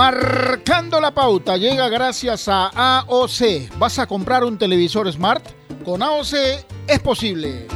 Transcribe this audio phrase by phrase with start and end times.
[0.00, 2.68] Marcando la pauta llega gracias a
[3.00, 3.76] AOC.
[3.76, 5.44] ¿Vas a comprar un televisor smart?
[5.84, 6.32] Con AOC
[6.86, 7.66] es posible.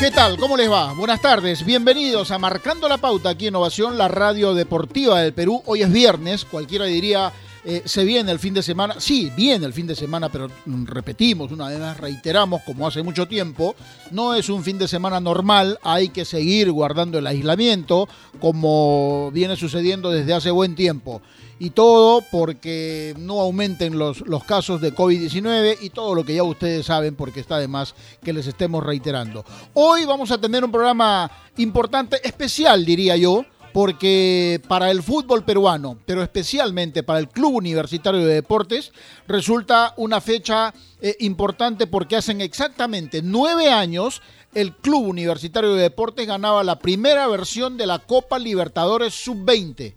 [0.00, 0.38] ¿Qué tal?
[0.38, 0.94] ¿Cómo les va?
[0.94, 1.66] Buenas tardes.
[1.66, 5.62] Bienvenidos a Marcando la Pauta aquí en Innovación, la radio deportiva del Perú.
[5.66, 7.34] Hoy es viernes, cualquiera diría
[7.64, 10.86] eh, se viene el fin de semana, sí, viene el fin de semana, pero mm,
[10.86, 13.74] repetimos, una vez más reiteramos, como hace mucho tiempo,
[14.10, 18.08] no es un fin de semana normal, hay que seguir guardando el aislamiento,
[18.40, 21.20] como viene sucediendo desde hace buen tiempo.
[21.58, 26.42] Y todo porque no aumenten los, los casos de COVID-19 y todo lo que ya
[26.42, 29.44] ustedes saben, porque está de más que les estemos reiterando.
[29.74, 35.98] Hoy vamos a tener un programa importante, especial diría yo, porque para el fútbol peruano,
[36.06, 38.92] pero especialmente para el Club Universitario de Deportes,
[39.28, 44.22] resulta una fecha eh, importante porque hacen exactamente nueve años
[44.54, 49.94] el Club Universitario de Deportes ganaba la primera versión de la Copa Libertadores Sub-20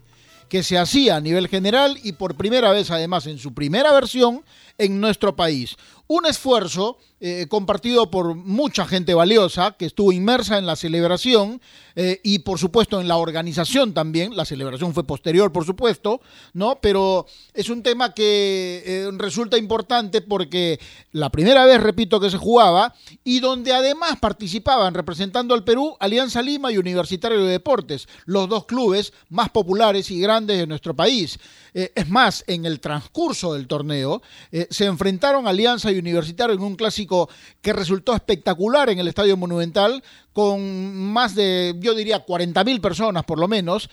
[0.48, 4.44] que se hacía a nivel general y por primera vez además en su primera versión
[4.78, 5.76] en nuestro país.
[6.06, 11.62] Un esfuerzo eh, compartido por mucha gente valiosa que estuvo inmersa en la celebración
[11.96, 14.36] eh, y por supuesto en la organización también.
[14.36, 16.20] La celebración fue posterior, por supuesto,
[16.52, 16.78] ¿no?
[16.82, 17.24] Pero
[17.54, 20.78] es un tema que eh, resulta importante porque
[21.12, 26.42] la primera vez, repito, que se jugaba y donde además participaban representando al Perú Alianza
[26.42, 31.38] Lima y Universitario de Deportes, los dos clubes más populares y grandes de nuestro país.
[31.72, 34.22] es más, en el transcurso del torneo
[34.70, 37.28] se enfrentaron Alianza y Universitario en un clásico
[37.60, 43.38] que resultó espectacular en el Estadio Monumental, con más de, yo diría, 40.000 personas por
[43.38, 43.88] lo menos,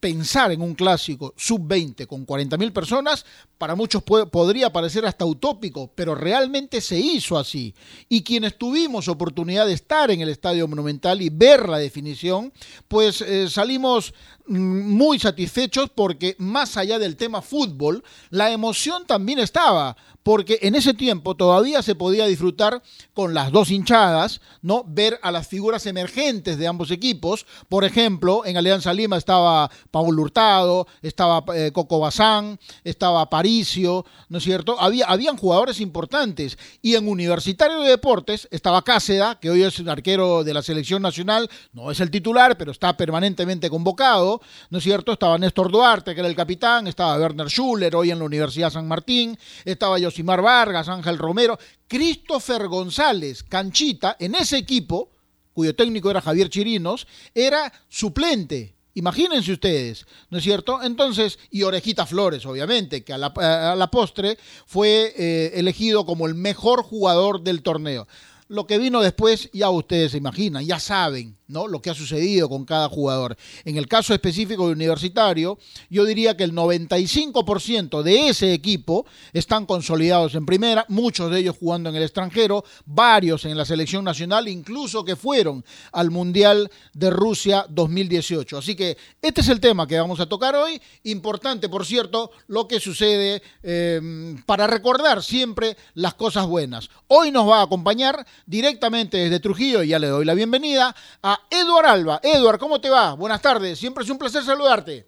[0.00, 3.26] pensar en un clásico sub-20 con 40.000 personas,
[3.58, 7.74] para muchos podría parecer hasta utópico, pero realmente se hizo así.
[8.08, 12.52] Y quienes tuvimos oportunidad de estar en el Estadio Monumental y ver la definición,
[12.88, 14.14] pues eh, salimos
[14.46, 20.74] mm, muy satisfechos porque más allá del tema fútbol, la emoción también estaba, porque en
[20.74, 24.82] ese tiempo todavía se podía disfrutar con las dos hinchadas, ¿no?
[24.88, 27.46] Ver a las figuras emergentes de ambos equipos.
[27.68, 34.38] Por ejemplo, en Alianza Lima estaba Paul Hurtado, estaba eh, Coco Bazán, estaba Paricio, ¿no
[34.38, 34.80] es cierto?
[34.80, 36.58] Había, habían jugadores importantes.
[36.80, 41.02] Y en Universitario de Deportes estaba Cáceda, que hoy es un arquero de la selección
[41.02, 44.40] nacional, no es el titular, pero está permanentemente convocado,
[44.70, 45.12] ¿no es cierto?
[45.12, 48.88] Estaba Néstor Duarte, que era el capitán, estaba Werner Schuller, hoy en la Universidad San
[48.88, 51.58] Martín, estaba yo Josimar Vargas, Ángel Romero,
[51.88, 55.10] Christopher González, Canchita, en ese equipo,
[55.52, 58.76] cuyo técnico era Javier Chirinos, era suplente.
[58.94, 60.80] Imagínense ustedes, ¿no es cierto?
[60.84, 66.84] Entonces, y Orejita Flores, obviamente, que a la, postre fue eh, elegido como el mejor
[66.84, 68.06] jugador del torneo.
[68.46, 72.64] Lo que vino después ya ustedes se imaginan, ya saben, Lo que ha sucedido con
[72.64, 73.36] cada jugador.
[73.66, 75.58] En el caso específico de Universitario,
[75.90, 81.56] yo diría que el 95% de ese equipo están consolidados en primera, muchos de ellos
[81.60, 85.62] jugando en el extranjero, varios en la selección nacional, incluso que fueron
[85.92, 88.56] al Mundial de Rusia 2018.
[88.56, 90.80] Así que este es el tema que vamos a tocar hoy.
[91.02, 96.88] Importante, por cierto, lo que sucede em, para recordar siempre las cosas buenas.
[97.08, 101.33] Hoy nos va a acompañar directamente desde Trujillo, y ya le doy la bienvenida, a
[101.50, 102.20] Eduard Alba.
[102.22, 103.14] Eduard, ¿cómo te va?
[103.14, 105.06] Buenas tardes, siempre es un placer saludarte.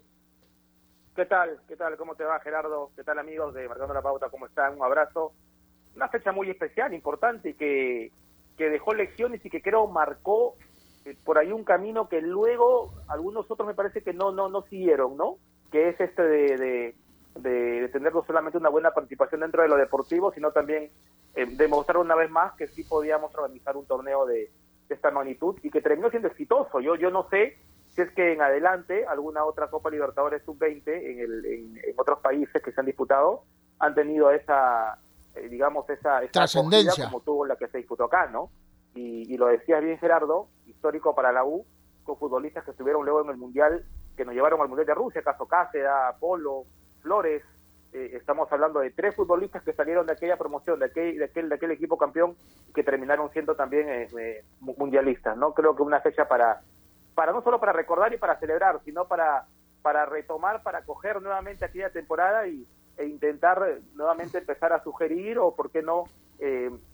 [1.15, 1.59] ¿Qué tal?
[1.67, 1.97] ¿Qué tal?
[1.97, 2.91] ¿Cómo te va, Gerardo?
[2.95, 4.29] ¿Qué tal, amigos de Marcando la Pauta?
[4.29, 4.75] ¿Cómo están?
[4.75, 5.33] Un abrazo.
[5.95, 8.11] Una fecha muy especial, importante, que,
[8.55, 10.55] que dejó lecciones y que creo marcó
[11.05, 14.61] eh, por ahí un camino que luego algunos otros me parece que no no no
[14.63, 15.37] siguieron, ¿no?
[15.71, 16.93] Que es este de,
[17.35, 20.91] de, tener no solamente una buena participación dentro de lo deportivo, sino también
[21.35, 24.51] eh, demostrar una vez más que sí podíamos organizar un torneo de,
[24.87, 26.79] de esta magnitud y que terminó siendo exitoso.
[26.79, 31.19] Yo, yo no sé si es que en adelante alguna otra Copa Libertadores sub-20 en,
[31.19, 33.43] el, en, otros países que se han disputado
[33.79, 34.99] han tenido esa,
[35.35, 38.49] eh, digamos, esa, esa trascendencia como tuvo la que se disputó acá, ¿no?
[38.95, 41.65] Y, y lo decías bien, Gerardo, histórico para la U,
[42.03, 43.85] con futbolistas que estuvieron luego en el Mundial,
[44.15, 45.89] que nos llevaron al Mundial de Rusia, caso Cáceres,
[46.19, 46.65] Polo,
[47.01, 47.43] Flores,
[47.93, 51.49] eh, estamos hablando de tres futbolistas que salieron de aquella promoción, de aquel, de aquel,
[51.49, 52.35] de aquel equipo campeón,
[52.73, 55.53] que terminaron siendo también eh, eh, mundialistas, ¿no?
[55.53, 56.61] Creo que una fecha para,
[57.15, 59.45] para no solo para recordar y para celebrar, sino para,
[59.81, 62.67] para retomar, para coger nuevamente aquella temporada y,
[62.97, 66.05] e intentar nuevamente empezar a sugerir o, por qué no,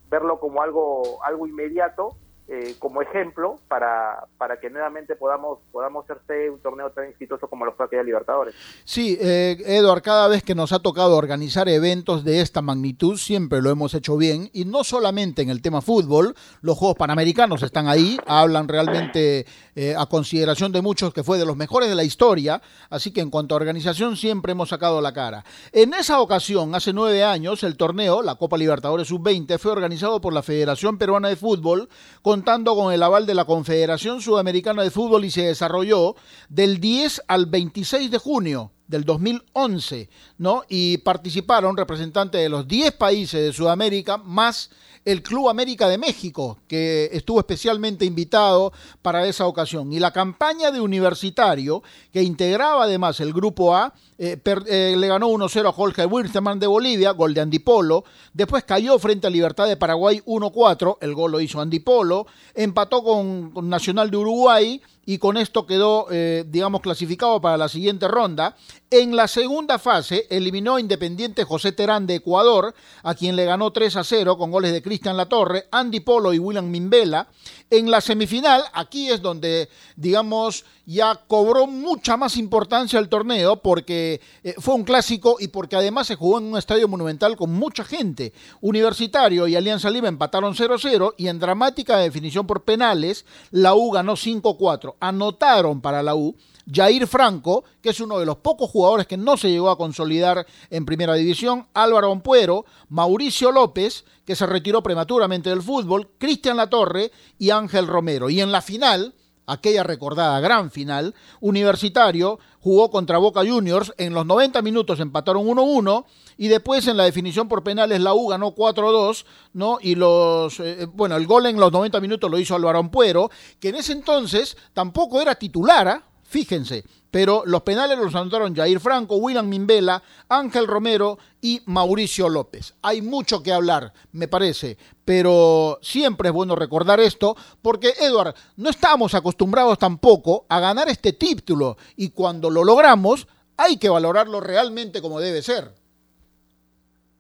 [0.10, 2.16] verlo como algo, algo inmediato
[2.48, 7.64] eh, como ejemplo para, para que nuevamente podamos, podamos hacerse un torneo tan exitoso como
[7.66, 8.54] los fue aquella Libertadores.
[8.84, 13.62] Sí, eh, Eduard, cada vez que nos ha tocado organizar eventos de esta magnitud, siempre
[13.62, 17.88] lo hemos hecho bien, y no solamente en el tema fútbol, los Juegos Panamericanos están
[17.88, 19.46] ahí, hablan realmente
[19.76, 23.22] eh, a consideración de muchos que fue de los mejores de la historia, así que
[23.22, 25.46] en cuanto a organización siempre hemos sacado la cara.
[25.72, 30.34] En esa ocasión, hace nueve años, el torneo, la Copa Libertadores Sub-20, fue organizado por
[30.34, 31.90] la Federación Peruana de Fútbol,
[32.34, 36.16] contando con el aval de la Confederación Sudamericana de Fútbol y se desarrolló
[36.50, 40.10] del 10 al 26 de junio del 2011,
[40.40, 40.64] ¿no?
[40.68, 44.72] Y participaron representantes de los 10 países de Sudamérica más
[45.06, 48.72] el Club América de México, que estuvo especialmente invitado
[49.02, 49.92] para esa ocasión.
[49.92, 55.28] Y la campaña de Universitario, que integraba además el Grupo A, eh, eh, le ganó
[55.28, 58.06] 1-0 a Jorge Wilstermann de Bolivia, gol de Andipolo.
[58.34, 62.26] Después cayó frente a Libertad de Paraguay 1-4, el gol lo hizo Andipolo.
[62.54, 68.08] Empató con, Nacional de Uruguay y con esto quedó, eh, digamos, clasificado para la siguiente
[68.08, 68.56] ronda.
[68.96, 73.96] En la segunda fase eliminó Independiente José Terán de Ecuador, a quien le ganó 3
[73.96, 77.28] a 0 con goles de Cristian Latorre, Andy Polo y William Mimbela.
[77.72, 84.22] En la semifinal, aquí es donde, digamos, ya cobró mucha más importancia el torneo porque
[84.44, 87.84] eh, fue un clásico y porque además se jugó en un estadio monumental con mucha
[87.84, 88.32] gente.
[88.62, 94.14] Universitario y Alianza Lima empataron 0-0 y en dramática definición por penales, la U ganó
[94.14, 94.98] 5-4.
[95.00, 96.36] Anotaron para la U
[96.72, 100.46] Jair Franco, que es uno de los pocos jugadores que no se llegó a consolidar
[100.70, 107.12] en primera división, Álvaro Ampuero, Mauricio López, que se retiró prematuramente del fútbol, Cristian Latorre
[107.38, 108.30] y Ángel Romero.
[108.30, 109.14] Y en la final,
[109.46, 116.06] aquella recordada gran final, Universitario jugó contra Boca Juniors, en los 90 minutos empataron 1-1
[116.38, 119.80] y después en la definición por penales la U ganó 4-2, ¿no?
[119.82, 123.70] Y los eh, bueno, el gol en los 90 minutos lo hizo Álvaro Ampuero, que
[123.70, 126.04] en ese entonces tampoco era titular, ¿ah?
[126.34, 132.74] Fíjense, pero los penales los anotaron Jair Franco, William Mimbela, Ángel Romero y Mauricio López.
[132.82, 134.76] Hay mucho que hablar, me parece,
[135.06, 141.14] pero siempre es bueno recordar esto porque, Eduard, no estamos acostumbrados tampoco a ganar este
[141.14, 145.70] título y cuando lo logramos hay que valorarlo realmente como debe ser.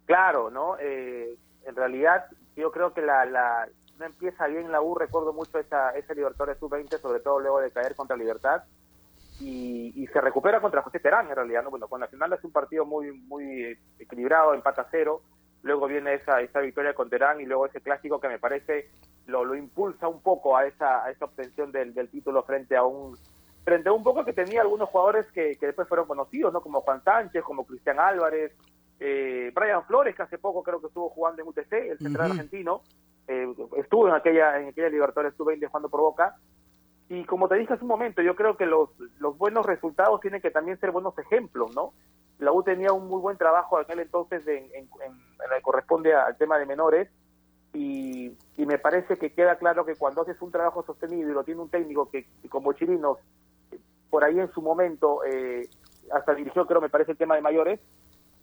[0.07, 0.75] Claro, ¿no?
[0.80, 1.38] Eh,
[1.68, 2.25] en realidad
[2.56, 3.69] yo creo que la, la,
[4.00, 7.69] no empieza bien la U, recuerdo mucho esa, esa Libertadores Sub-20, sobre todo luego de
[7.69, 8.63] caer contra Libertad
[9.39, 11.71] y, se recupera contra José Terán en realidad, ¿no?
[11.71, 15.21] Bueno, con Nacional es un partido muy muy equilibrado, empata cero,
[15.63, 18.91] luego viene esa, esa victoria con Terán y luego ese clásico que me parece
[19.25, 22.83] lo, lo impulsa un poco a esa, a esa obtención del, del título frente a
[22.83, 23.18] un
[23.63, 26.62] frente a un poco que tenía algunos jugadores que, que después fueron conocidos, ¿no?
[26.62, 28.51] Como Juan Sánchez, como Cristian Álvarez,
[29.00, 32.81] eh, Brian Flores, que hace poco creo que estuvo jugando en UTC, el central argentino,
[33.27, 33.47] eh,
[33.77, 36.36] estuvo en aquella en aquella Libertadores estuvo 20 jugando por Boca,
[37.13, 38.89] y como te dije hace un momento, yo creo que los,
[39.19, 41.94] los buenos resultados tienen que también ser buenos ejemplos, ¿no?
[42.39, 46.57] La U tenía un muy buen trabajo aquel entonces en, lo que corresponde al tema
[46.57, 47.10] de menores
[47.71, 51.44] y, y, me parece que queda claro que cuando haces un trabajo sostenido y lo
[51.44, 53.19] tiene un técnico que, como Chirinos,
[54.10, 55.69] por ahí en su momento, eh,
[56.12, 57.80] hasta dirigió creo me parece el tema de mayores,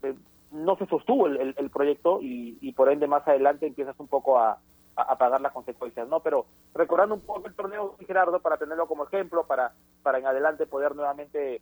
[0.05, 0.15] eh,
[0.53, 4.39] no se sostuvo el, el, proyecto y, y por ende más adelante empiezas un poco
[4.39, 4.61] a,
[5.01, 6.21] a, pagar las consecuencias, ¿no?
[6.21, 10.67] Pero recordando un poco el torneo, Gerardo, para tenerlo como ejemplo, para, para en adelante
[10.67, 11.61] poder nuevamente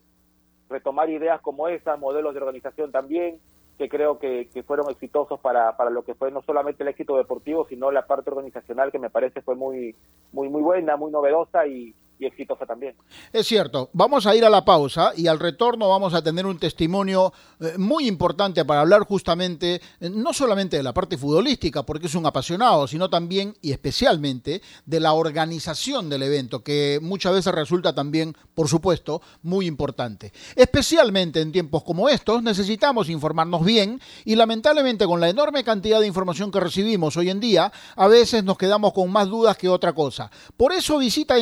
[0.68, 3.40] retomar ideas como esa, modelos de organización también,
[3.78, 7.16] que creo que, que fueron exitosos para, para lo que fue no solamente el éxito
[7.16, 9.94] deportivo, sino la parte organizacional que me parece fue muy,
[10.32, 12.94] muy, muy buena, muy novedosa y, y exitosa también.
[13.32, 16.58] Es cierto, vamos a ir a la pausa y al retorno vamos a tener un
[16.58, 22.06] testimonio eh, muy importante para hablar justamente, eh, no solamente de la parte futbolística, porque
[22.06, 27.54] es un apasionado, sino también y especialmente de la organización del evento, que muchas veces
[27.54, 30.32] resulta también, por supuesto, muy importante.
[30.56, 36.06] Especialmente en tiempos como estos necesitamos informarnos bien y lamentablemente con la enorme cantidad de
[36.06, 39.92] información que recibimos hoy en día, a veces nos quedamos con más dudas que otra
[39.92, 40.30] cosa.
[40.56, 41.38] Por eso visita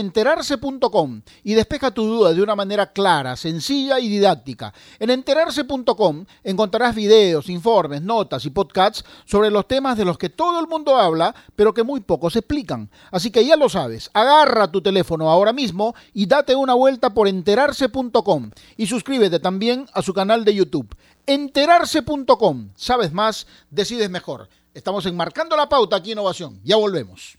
[1.44, 4.72] y despeja tu duda de una manera clara, sencilla y didáctica.
[4.98, 10.58] En enterarse.com encontrarás videos, informes, notas y podcasts sobre los temas de los que todo
[10.60, 12.90] el mundo habla, pero que muy pocos explican.
[13.10, 17.28] Así que ya lo sabes, agarra tu teléfono ahora mismo y date una vuelta por
[17.28, 20.94] enterarse.com y suscríbete también a su canal de YouTube.
[21.26, 22.70] Enterarse.com.
[22.74, 24.48] Sabes más, decides mejor.
[24.74, 26.60] Estamos enmarcando la pauta aquí Innovación.
[26.62, 27.38] Ya volvemos.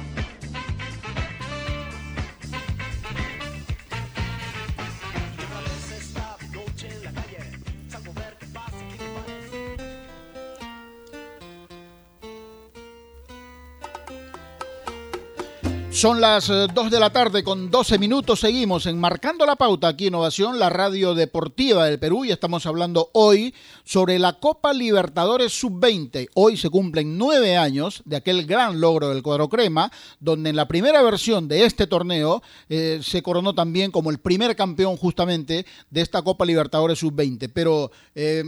[16.01, 18.39] Son las 2 eh, de la tarde con 12 minutos.
[18.39, 22.25] Seguimos en Marcando la Pauta aquí Innovación, la radio deportiva del Perú.
[22.25, 23.53] Y estamos hablando hoy
[23.83, 26.29] sobre la Copa Libertadores Sub-20.
[26.33, 30.67] Hoy se cumplen nueve años de aquel gran logro del cuadro crema, donde en la
[30.67, 36.01] primera versión de este torneo eh, se coronó también como el primer campeón justamente de
[36.01, 37.51] esta Copa Libertadores Sub-20.
[37.53, 38.43] Pero eh,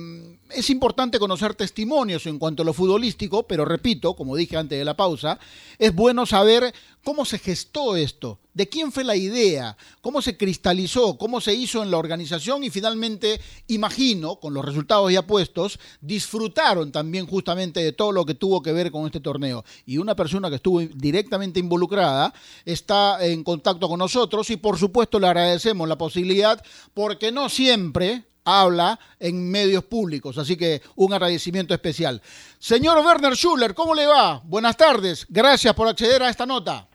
[0.56, 4.86] es importante conocer testimonios en cuanto a lo futbolístico, pero repito, como dije antes de
[4.86, 5.40] la pausa,
[5.78, 11.18] es bueno saber cómo se gestó esto, de quién fue la idea, cómo se cristalizó,
[11.18, 16.92] cómo se hizo en la organización y finalmente, imagino, con los resultados ya puestos, disfrutaron
[16.92, 19.66] también justamente de todo lo que tuvo que ver con este torneo.
[19.86, 22.34] Y una persona que estuvo directamente involucrada
[22.66, 28.24] está en contacto con nosotros y por supuesto le agradecemos la posibilidad porque no siempre
[28.46, 32.22] habla en medios públicos, así que un agradecimiento especial.
[32.60, 34.42] Señor Werner Schuller, ¿cómo le va?
[34.44, 36.88] Buenas tardes, gracias por acceder a esta nota.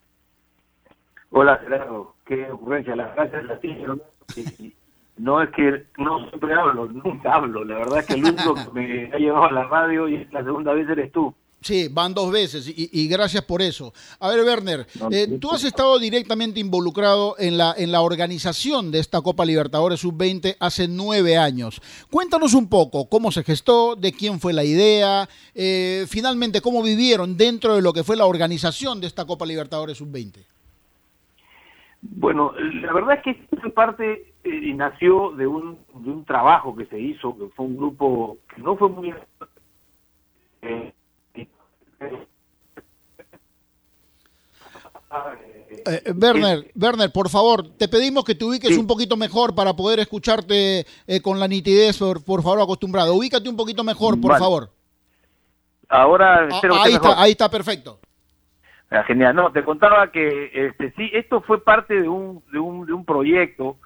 [1.31, 2.14] Hola, Gerardo.
[2.25, 2.97] Qué ocurrencia.
[2.97, 4.75] Las gracias ti.
[5.17, 7.64] No es que no siempre hablo, nunca hablo.
[7.64, 10.45] La verdad es que el único que me ha llevado a la radio y la
[10.45, 11.35] segunda vez eres tú.
[11.61, 13.93] Sí, van dos veces y, gracias por eso.
[14.21, 19.00] A ver, Werner, eh, tú has estado directamente involucrado en la, en la organización de
[19.00, 21.81] esta Copa Libertadores Sub-20 hace nueve años.
[22.11, 27.37] Cuéntanos un poco cómo se gestó, de quién fue la idea, eh, finalmente cómo vivieron
[27.37, 30.45] dentro de lo que fue la organización de esta Copa Libertadores Sub-20.
[32.00, 36.87] Bueno, la verdad es que esta parte eh, nació de un, de un trabajo que
[36.87, 39.12] se hizo, que fue un grupo que no fue muy...
[40.62, 40.93] Eh,
[45.87, 50.00] eh, Werner, Werner, por favor, te pedimos que te ubiques un poquito mejor para poder
[50.00, 50.87] escucharte
[51.23, 53.14] con la nitidez, por, por, favor, acostumbrado.
[53.14, 54.71] Ubícate un poquito mejor, por favor.
[55.88, 57.99] Ahora, ah, ahí, está, ahí está, perfecto.
[58.90, 59.35] Ah, genial.
[59.35, 63.05] No, te contaba que este, sí, esto fue parte de un, de un, de un
[63.05, 63.76] proyecto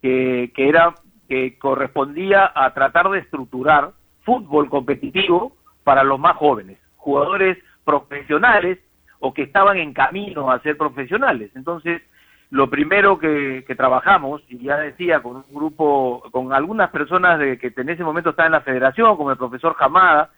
[0.00, 0.94] que, que era
[1.28, 5.52] que correspondía a tratar de estructurar fútbol competitivo
[5.84, 8.78] para los más jóvenes, jugadores profesionales
[9.20, 11.50] o que estaban en camino a ser profesionales.
[11.54, 12.02] Entonces,
[12.50, 17.58] lo primero que, que trabajamos, y ya decía, con un grupo, con algunas personas de,
[17.58, 20.30] que en ese momento estaban en la federación, como el profesor Jamada,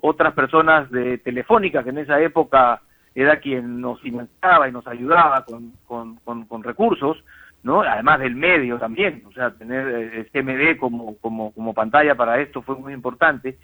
[0.00, 2.82] otras personas de Telefónica, que en esa época
[3.14, 7.24] era quien nos financiaba y nos ayudaba con, con, con, recursos,
[7.62, 7.80] ¿no?
[7.80, 12.60] Además del medio también, o sea, tener eh, CMD como, como, como pantalla para esto
[12.62, 13.58] fue muy importante.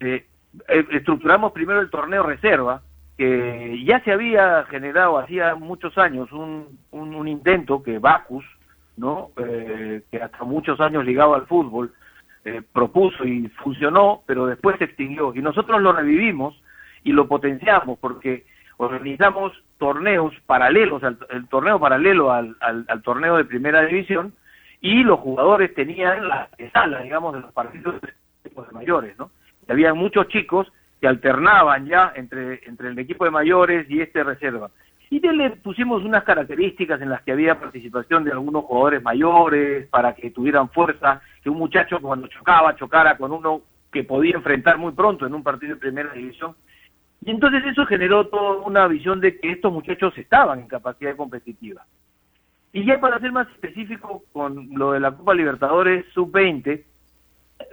[0.00, 0.26] Eh,
[0.68, 2.82] estructuramos primero el torneo reserva,
[3.16, 8.44] que ya se había generado hacía muchos años un, un, intento que Bacus,
[8.96, 9.30] ¿no?
[9.36, 11.92] que hasta muchos años ligado al fútbol,
[12.72, 15.34] propuso y funcionó, pero después se extinguió.
[15.34, 16.60] Y nosotros lo revivimos
[17.04, 23.44] y lo potenciamos porque organizamos torneos paralelos, al, el torneo paralelo al, al, torneo de
[23.44, 24.32] primera división,
[24.80, 28.12] y los jugadores tenían la sala, digamos, de los partidos de
[28.72, 29.30] mayores, ¿no?
[29.70, 34.70] Había muchos chicos que alternaban ya entre, entre el equipo de mayores y este reserva.
[35.08, 40.14] Y le pusimos unas características en las que había participación de algunos jugadores mayores para
[40.14, 43.62] que tuvieran fuerza, que un muchacho cuando chocaba, chocara con uno
[43.92, 46.54] que podía enfrentar muy pronto en un partido de primera división
[47.22, 51.84] y entonces eso generó toda una visión de que estos muchachos estaban en capacidad competitiva.
[52.72, 56.82] Y ya para ser más específico con lo de la Copa Libertadores Sub-20,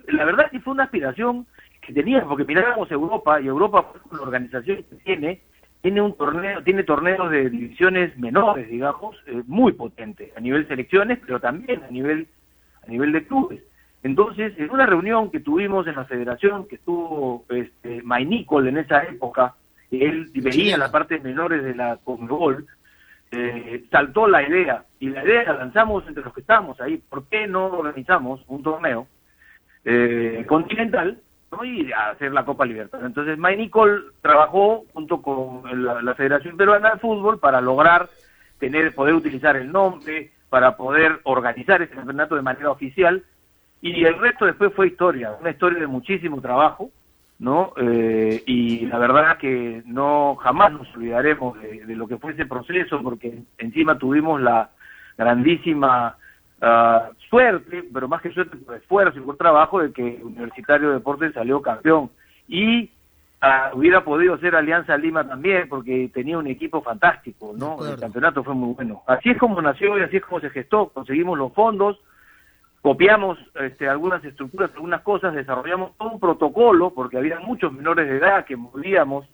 [0.07, 1.45] la verdad que fue una aspiración
[1.87, 5.41] que teníamos, porque mirábamos Europa, y Europa, una organización que tiene,
[5.81, 11.17] tiene un torneo, tiene torneos de divisiones menores, digamos, eh, muy potentes, a nivel selecciones,
[11.25, 12.27] pero también a nivel,
[12.85, 13.63] a nivel de clubes.
[14.03, 19.03] Entonces, en una reunión que tuvimos en la federación, que estuvo este, Nicole en esa
[19.03, 19.55] época,
[19.89, 22.67] él veía la parte menores de la Conmebol,
[23.31, 27.27] eh, saltó la idea, y la idea la lanzamos entre los que estábamos ahí, ¿por
[27.27, 29.07] qué no organizamos un torneo
[29.85, 31.63] eh, continental ¿no?
[31.63, 33.05] y hacer la Copa Libertad?
[33.05, 38.09] Entonces, May Nicole trabajó junto con la, Federación Peruana de Fútbol para lograr
[38.59, 43.23] tener, poder utilizar el nombre, para poder organizar este campeonato de manera oficial,
[43.81, 46.89] y el resto después fue historia, una historia de muchísimo trabajo,
[47.39, 47.73] ¿no?
[47.77, 53.01] Eh, y la verdad que no jamás nos olvidaremos de, lo que fue ese proceso,
[53.03, 54.71] porque encima tuvimos la
[55.17, 56.17] grandísima
[56.61, 60.95] ah, suerte, pero más que suerte, por esfuerzo y por trabajo, de que Universitario de
[60.95, 62.09] Deportes salió campeón.
[62.47, 62.89] Y
[63.41, 67.85] ah, hubiera podido ser Alianza Lima también, porque tenía un equipo fantástico, ¿no?
[67.85, 69.03] El campeonato fue muy bueno.
[69.07, 70.89] Así es como nació y así es como se gestó.
[70.89, 71.99] Conseguimos los fondos,
[72.81, 78.17] copiamos este, algunas estructuras, algunas cosas, desarrollamos todo un protocolo, porque había muchos menores de
[78.17, 79.25] edad que movíamos,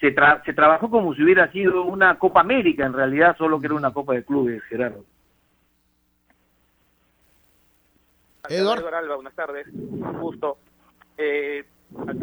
[0.00, 0.14] se,
[0.44, 3.92] se trabajó como si hubiera sido una Copa América, en realidad solo que era una
[3.92, 5.04] Copa de Clubes, Gerardo.
[8.48, 9.68] Eduardo Alba, buenas tardes,
[10.20, 10.58] justo.
[11.16, 11.64] Eh,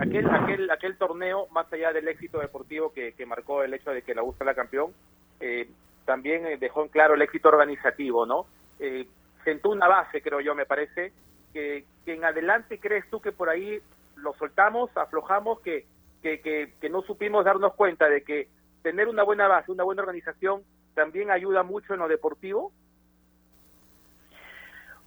[0.02, 4.02] aquel, aquel, aquel torneo, más allá del éxito deportivo que, que marcó el hecho de
[4.02, 4.94] que la U la campeón,
[5.40, 5.70] eh,
[6.04, 8.48] también eh, dejó en claro el éxito organizativo, ¿no?
[8.80, 9.08] Eh,
[9.46, 11.14] sentó una base, creo yo, me parece,
[11.54, 13.80] que, en adelante crees tú que por ahí
[14.18, 15.86] lo soltamos, aflojamos, que,
[16.22, 18.50] que, que, no supimos darnos cuenta de que
[18.82, 20.64] tener una buena base, una buena organización,
[20.96, 22.74] también ayuda mucho en lo deportivo?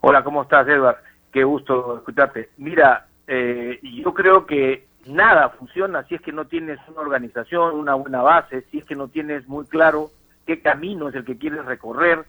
[0.04, 0.96] Hola, ¿cómo estás, Edward?
[1.30, 2.50] Qué gusto escucharte.
[2.56, 7.94] Mira, eh, yo creo que nada funciona si es que no tienes una organización, una
[7.94, 10.10] buena base, si es que no tienes muy claro
[10.44, 12.24] qué camino es el que quieres recorrer,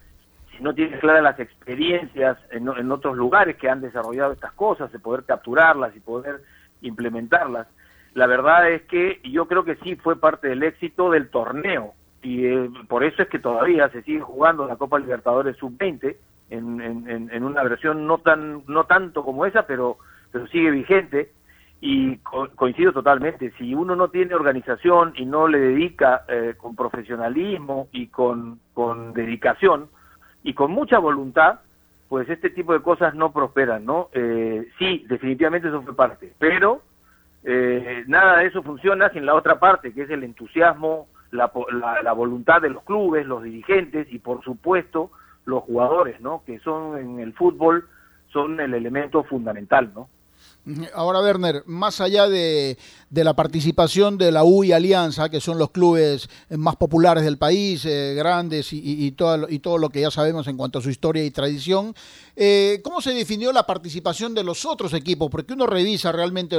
[0.51, 4.92] si no tienes claras las experiencias en, en, otros lugares que han desarrollado estas cosas,
[4.92, 6.44] de poder capturarlas y poder
[6.84, 7.65] implementarlas.
[8.13, 12.46] La verdad es que yo creo que sí fue parte del éxito del torneo y
[12.46, 16.15] eh, por eso es que todavía se sigue jugando la Copa Libertadores Sub-20
[16.57, 19.98] en, en, una versión no tan no tanto como esa, pero
[20.31, 21.31] pero sigue vigente
[21.81, 22.18] y
[22.55, 23.51] coincido totalmente.
[23.57, 29.13] Si uno no tiene organización y no le dedica eh, con profesionalismo y con, con
[29.13, 29.89] dedicación,
[30.44, 31.61] y con mucha voluntad,
[32.09, 34.09] pues este tipo de cosas no prosperan, ¿no?
[34.13, 36.81] Eh, sí, definitivamente eso fue parte, pero
[37.44, 41.51] eh, nada de eso funciona sin la otra parte, que es el entusiasmo, la,
[42.03, 45.11] la, voluntad de los clubes, los dirigentes y por supuesto
[45.46, 46.44] los jugadores, ¿no?
[46.46, 47.88] Que son en el fútbol
[48.32, 50.10] son el elemento fundamental, ¿no?
[50.93, 52.77] Ahora, Werner, más allá de,
[53.09, 57.83] la participación de la U y Alianza, que son los clubes más populares del país,
[57.83, 61.25] eh, grandes y, todo, y todo lo que ya sabemos en cuanto a su historia
[61.25, 61.93] y tradición,
[62.35, 65.29] eh, ¿cómo se definió la participación de los otros equipos?
[65.29, 66.57] Porque uno revisa realmente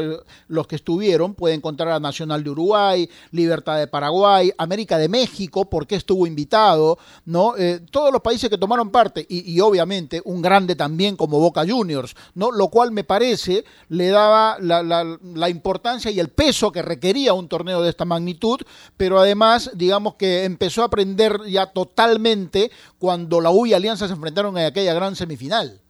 [0.49, 5.69] los que estuvieron, puede encontrar a Nacional de Uruguay, Libertad de Paraguay, América de México,
[5.69, 7.57] porque estuvo invitado, ¿no?
[7.57, 11.65] Eh, todos los países que tomaron parte y, y obviamente un grande también como Boca
[11.67, 12.53] Juniors, ¿no?
[12.53, 13.65] Lo cual me parece
[13.95, 18.61] le daba la, la, importancia y el peso que requería un torneo de esta magnitud,
[18.97, 24.15] pero además, digamos que empezó a aprender ya totalmente cuando la U y Alianza se
[24.15, 25.81] enfrentaron en aquella gran semifinal.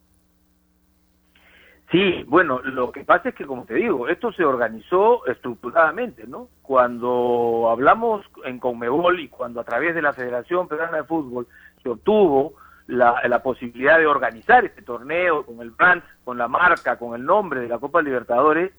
[1.91, 6.49] Sí, bueno, lo que pasa es que, como te digo, esto se organizó estructuradamente, ¿no?
[6.63, 11.47] Cuando hablamos en Conmebol y cuando a través de la Federación Peruana de Fútbol
[11.83, 12.55] se obtuvo
[12.87, 17.25] la, la, posibilidad de organizar este torneo con el brand, con la marca, con el
[17.25, 18.73] nombre de la Copa Libertadores,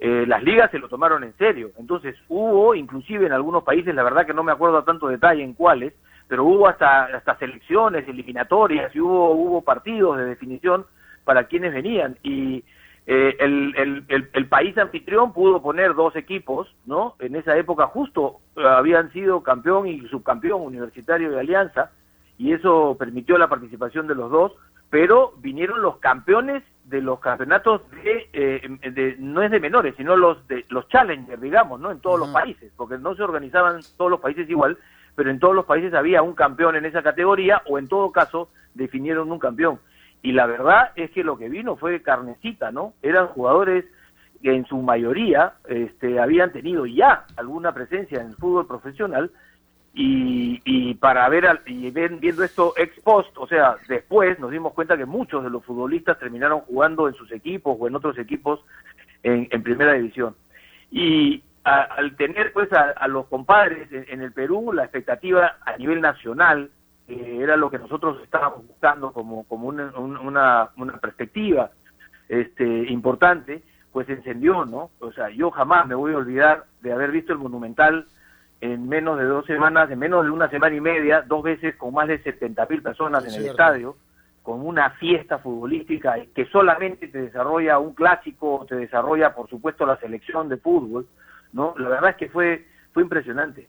[0.00, 1.72] eh, las ligas se lo tomaron en serio.
[1.76, 5.42] Entonces hubo, inclusive en algunos países, la verdad que no me acuerdo a tanto detalle
[5.42, 5.92] en cuáles,
[6.28, 10.86] pero hubo hasta, hasta selecciones eliminatorias y hubo, hubo partidos de definición
[11.24, 12.16] para quienes venían.
[12.22, 12.62] Y
[13.06, 17.16] eh, el, el, el, país anfitrión pudo poner dos equipos, ¿no?
[17.18, 21.90] En esa época justo eh, habían sido campeón y subcampeón universitario de Alianza,
[22.38, 24.52] y eso permitió la participación de los dos,
[24.90, 30.46] pero vinieron los campeones de los campeonatos de, eh, no es de menores, sino los
[30.48, 31.90] de los challengers, digamos, ¿no?
[31.90, 34.78] En todos los países, porque no se organizaban todos los países igual,
[35.14, 38.48] pero en todos los países había un campeón en esa categoría o en todo caso
[38.74, 39.80] definieron un campeón.
[40.22, 42.94] Y la verdad es que lo que vino fue carnecita, ¿no?
[43.02, 43.84] Eran jugadores
[44.42, 49.30] que en su mayoría este, habían tenido ya alguna presencia en el fútbol profesional
[49.94, 54.50] y, y para ver al- y ven- viendo esto ex post, o sea, después nos
[54.50, 58.16] dimos cuenta que muchos de los futbolistas terminaron jugando en sus equipos o en otros
[58.18, 58.60] equipos
[59.22, 60.36] en, en primera división.
[60.90, 65.76] Y a- al tener pues a, a los compadres en, el Perú, la expectativa a
[65.76, 66.70] nivel nacional
[67.08, 71.70] eh, era lo que nosotros estábamos buscando como, como una, un- una, una perspectiva
[72.28, 74.90] este, importante, pues encendió, ¿no?
[75.00, 78.06] O sea, yo jamás me voy a olvidar de haber visto el Monumental
[78.60, 81.94] en menos de dos semanas, en menos de una semana y media, dos veces con
[81.94, 83.96] más de 70 mil personas en el estadio,
[84.42, 89.96] con una fiesta futbolística que solamente te desarrolla un clásico, te desarrolla, por supuesto, la
[89.98, 91.06] selección de fútbol,
[91.52, 91.74] ¿no?
[91.78, 93.68] La verdad es que fue, fue impresionante.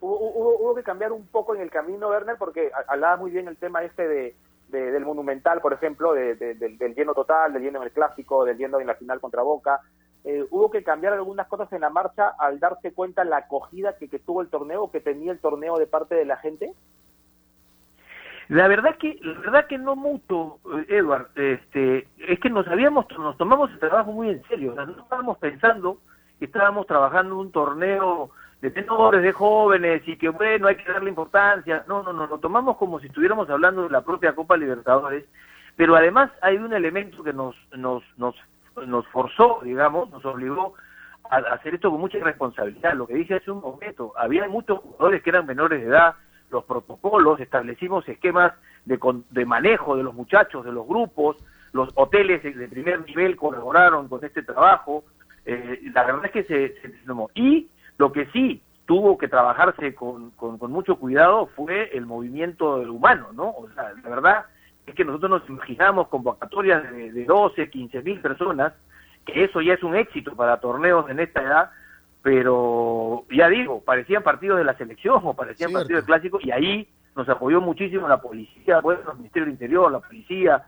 [0.00, 3.48] Hubo, hubo, hubo que cambiar un poco en el camino, Werner, porque hablaba muy bien
[3.48, 4.36] el tema este de,
[4.68, 7.92] de- del Monumental, por ejemplo, de- de- del, del lleno total, del lleno en el
[7.92, 9.80] Clásico, del lleno en la final contra Boca.
[10.24, 14.08] Eh, hubo que cambiar algunas cosas en la marcha al darse cuenta la acogida que,
[14.08, 16.74] que tuvo el torneo, que tenía el torneo de parte de la gente.
[18.48, 23.06] La verdad que, la verdad que no mucho, eh, Edward, este, es que nos habíamos,
[23.18, 25.98] nos tomamos el trabajo muy en serio, o sea, no estábamos pensando
[26.38, 28.30] que estábamos trabajando un torneo
[28.60, 32.38] de menores, de jóvenes, y que bueno, hay que darle importancia, no, no, no, lo
[32.38, 35.24] tomamos como si estuviéramos hablando de la propia Copa Libertadores,
[35.74, 38.36] pero además hay un elemento que nos, nos, nos,
[38.86, 40.74] nos forzó, digamos, nos obligó
[41.30, 45.22] a hacer esto con mucha responsabilidad, lo que dije hace un momento, había muchos jugadores
[45.22, 46.14] que eran menores de edad,
[46.50, 48.52] los protocolos, establecimos esquemas
[48.84, 48.98] de,
[49.30, 51.36] de manejo de los muchachos, de los grupos,
[51.72, 55.04] los hoteles de, primer nivel colaboraron con este trabajo,
[55.46, 56.92] eh, la verdad es que se, se.
[57.34, 62.76] Y lo que sí tuvo que trabajarse con, con, con mucho cuidado fue el movimiento
[62.76, 63.50] humano, ¿no?
[63.50, 64.44] O sea, la verdad
[64.86, 68.72] es que nosotros nos imaginamos convocatorias de, de 12, 15 mil personas,
[69.24, 71.70] que eso ya es un éxito para torneos en esta edad,
[72.22, 75.80] pero ya digo, parecían partidos de la selección o parecían Cierto.
[75.82, 79.92] partidos de clásico y ahí nos apoyó muchísimo la policía, bueno, el Ministerio del Interior,
[79.92, 80.62] la policía,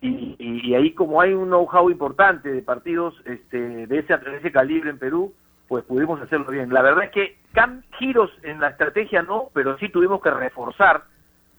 [0.00, 4.36] y, y- y ahí como hay un know-how importante de partidos este, de, ese, de
[4.36, 5.34] ese calibre en Perú,
[5.66, 6.72] pues pudimos hacerlo bien.
[6.72, 7.36] La verdad es que
[7.98, 11.02] giros en la estrategia no, pero sí tuvimos que reforzar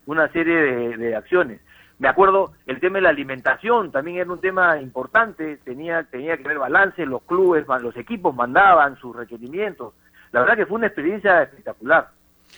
[0.06, 1.60] una serie de, de acciones.
[2.00, 6.46] Me acuerdo, el tema de la alimentación también era un tema importante, tenía, tenía que
[6.46, 9.94] haber balance, los clubes, los equipos mandaban sus requerimientos.
[10.32, 12.10] La verdad que fue una experiencia espectacular.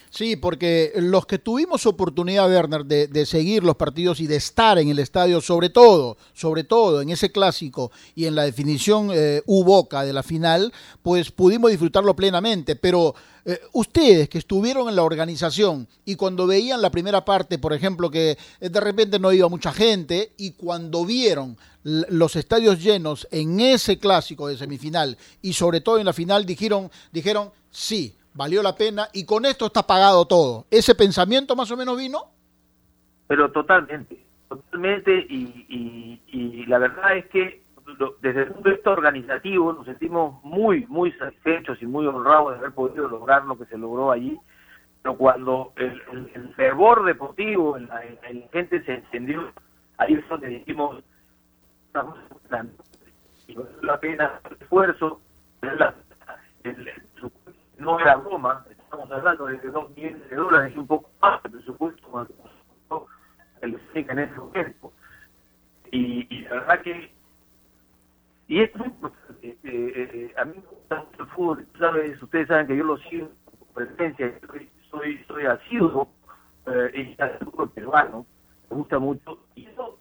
[0.09, 4.77] Sí, porque los que tuvimos oportunidad, Werner, de, de seguir los partidos y de estar
[4.77, 9.41] en el estadio, sobre todo, sobre todo en ese clásico y en la definición eh,
[9.45, 12.75] U-Boca de la final, pues pudimos disfrutarlo plenamente.
[12.75, 17.71] Pero eh, ustedes que estuvieron en la organización y cuando veían la primera parte, por
[17.71, 23.27] ejemplo, que eh, de repente no iba mucha gente, y cuando vieron los estadios llenos
[23.31, 28.63] en ese clásico de semifinal y sobre todo en la final, dijeron, dijeron sí valió
[28.63, 30.65] la pena y con esto está pagado todo.
[30.71, 32.31] ¿Ese pensamiento más o menos vino?
[33.27, 37.61] Pero totalmente, totalmente, y, y, la verdad es que
[38.21, 42.59] desde el punto de vista organizativo nos sentimos muy, muy satisfechos y muy honrados de
[42.59, 44.37] haber podido lograr lo que se logró allí,
[45.01, 49.51] pero cuando el, fervor deportivo, la, la gente se encendió,
[49.97, 51.03] ahí es donde dijimos,
[51.93, 52.83] "Una cosa importante,
[53.47, 55.21] y vale la pena el esfuerzo,
[55.61, 55.93] el-
[56.63, 56.89] el
[57.81, 61.49] no era broma, estamos hablando de dos millones de dólares y un poco más de
[61.49, 62.33] presupuesto cuando
[63.61, 64.93] en ese momento.
[65.91, 67.13] Y, y la verdad que,
[68.47, 72.21] y es muy importante, eh, eh, a mí me gusta mucho el fútbol, ¿sabes?
[72.21, 74.39] ustedes saben que yo lo sigo con presencia,
[74.89, 76.09] soy, soy, asiduo,
[76.67, 78.25] eh, y fútbol peruano,
[78.69, 79.97] me gusta mucho, y eso,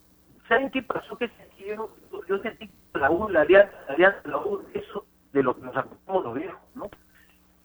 [0.47, 1.17] ¿saben qué pasó?
[1.17, 1.89] Que yo,
[2.27, 5.75] yo sentí la U, la alianza, la alianza, la U, eso de lo que nos
[5.75, 6.89] acostumbramos los viejos, ¿no?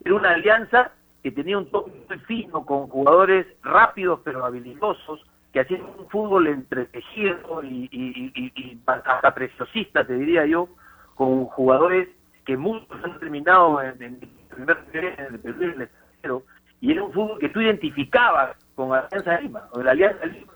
[0.07, 5.59] Era una alianza que tenía un toque muy fino, con jugadores rápidos pero habilidosos, que
[5.59, 10.69] hacían un fútbol entretejido y, y, y, y hasta preciosista, te diría yo,
[11.17, 12.09] con jugadores
[12.45, 15.89] que muchos han terminado en, en primer en el
[16.21, 16.45] Perú
[16.81, 20.53] y era un fútbol que tú identificabas con Alianza Lima, o de la Alianza Lima,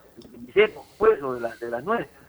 [0.54, 2.22] de pues, o de, la, de las nuestras.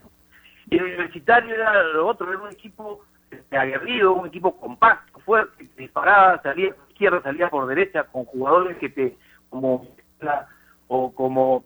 [0.68, 3.04] Y el universitario era lo otro, era un equipo
[3.52, 8.88] aguerrido, un equipo compacto, fuerte, que disparaba, salía izquierda, salía por derecha, con jugadores que
[8.88, 9.16] te,
[9.50, 9.86] como
[10.86, 11.64] o como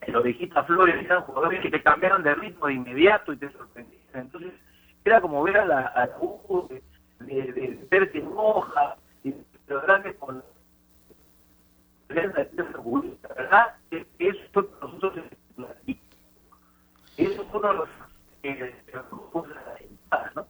[0.00, 4.00] el ovejita Flores, eran jugadores que te cambiaron de ritmo de inmediato y te sorprendían.
[4.14, 4.52] Entonces,
[5.04, 6.16] era como ver a la, a la
[7.20, 10.42] de, de, de hoja, y de grandes con
[12.08, 13.74] verdad,
[14.18, 15.24] eso fue nosotros
[17.16, 17.88] eso uno de los
[18.42, 18.74] eh,
[20.34, 20.46] ¿no?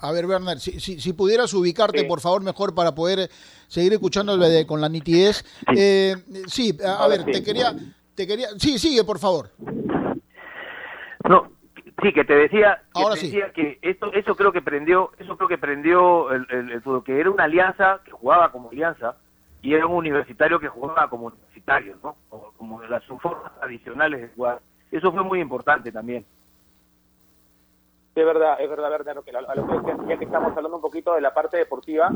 [0.00, 3.30] A ver, Werner, si, si, si pudieras ubicarte, por favor, mejor para poder
[3.66, 5.44] seguir escuchándole con la nitidez.
[5.74, 7.74] Eh, sí, a, ver, te quería,
[8.14, 8.48] te quería...
[8.58, 9.50] Sí, sigue, por favor.
[11.28, 11.50] No,
[12.02, 12.82] sí, que te decía,
[13.20, 17.18] que, que esto, eso creo que prendió, eso creo que prendió el, el, fútbol, que
[17.18, 19.16] era una alianza que jugaba como alianza
[19.62, 22.16] y era un universitario que jugaba como universitario, ¿no?
[22.28, 24.60] Como, como las formas tradicionales de jugar.
[24.92, 26.24] Eso fue muy importante también.
[28.16, 29.30] Es verdad, es verdad, verdad, que,
[30.08, 32.10] ya que estamos hablando un poquito de la parte deportiva,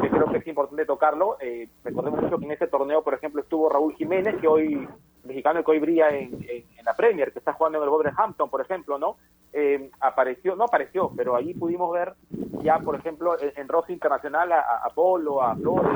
[0.00, 1.38] que creo que es importante tocarlo.
[1.40, 4.88] Eh, recordemos mucho que en ese torneo, por ejemplo, estuvo Raúl Jiménez, que hoy,
[5.24, 6.46] mexicano que hoy brilla en,
[6.84, 9.16] la Premier, que está jugando en el Wolverhampton, por ejemplo, ¿no?
[9.52, 12.14] Eh, apareció, no apareció, pero ahí pudimos ver
[12.62, 15.90] ya, por ejemplo, en, Rosa Internacional a, Polo, a Flores,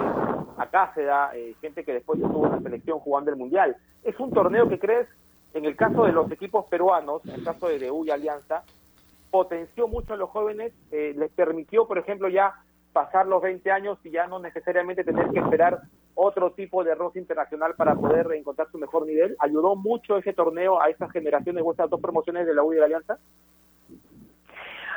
[0.58, 3.76] a Cáceda, eh, gente que después estuvo en la selección jugando el Mundial.
[4.02, 5.06] Es un torneo que crees,
[5.52, 8.64] en el caso de los equipos peruanos, en el caso de DU y Alianza,
[9.34, 12.54] potenció mucho a los jóvenes, eh, les permitió, por ejemplo, ya
[12.92, 15.80] pasar los 20 años y ya no necesariamente tener que esperar
[16.14, 19.34] otro tipo de roce internacional para poder encontrar su mejor nivel.
[19.40, 22.78] ¿Ayudó mucho ese torneo a esas generaciones o estas dos promociones de la U de
[22.78, 23.18] la Alianza?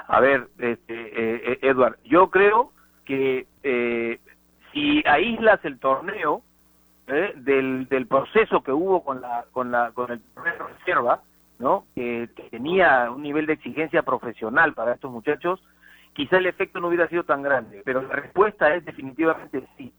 [0.08, 2.74] A ver, este, eh, eh Edward, yo creo
[3.06, 4.20] que eh,
[4.72, 6.44] si aíslas el torneo
[7.08, 11.24] eh, del, proceso que hubo con la con la con el torneo reserva,
[11.60, 11.86] ¿no?
[11.96, 15.62] Que, tenía un nivel de exigencia profesional para estos muchachos,
[16.14, 19.94] quizá el efecto no hubiera sido tan grande, pero la respuesta es definitivamente sí.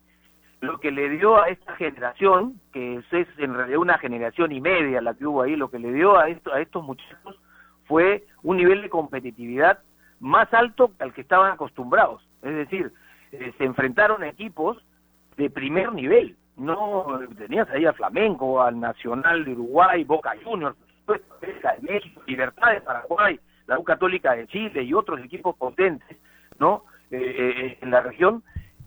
[0.60, 5.00] Lo que le dio a esta generación, que es en realidad una generación y media
[5.00, 7.40] la que hubo ahí, lo que le dio a, esto, a estos muchachos
[7.86, 9.78] fue un nivel de competitividad
[10.18, 12.26] más alto al que estaban acostumbrados.
[12.42, 12.92] Es decir,
[13.30, 14.84] eh, se enfrentaron equipos
[15.36, 16.36] de primer nivel.
[16.56, 20.76] No tenías ahí a Flamengo, al Nacional de Uruguay, Boca Juniors,
[21.12, 26.16] de México, Libertad de Paraguay, la U Católica de Chile y otros equipos potentes,
[26.58, 26.84] ¿no?
[27.10, 28.42] Eh, eh, eh, en la región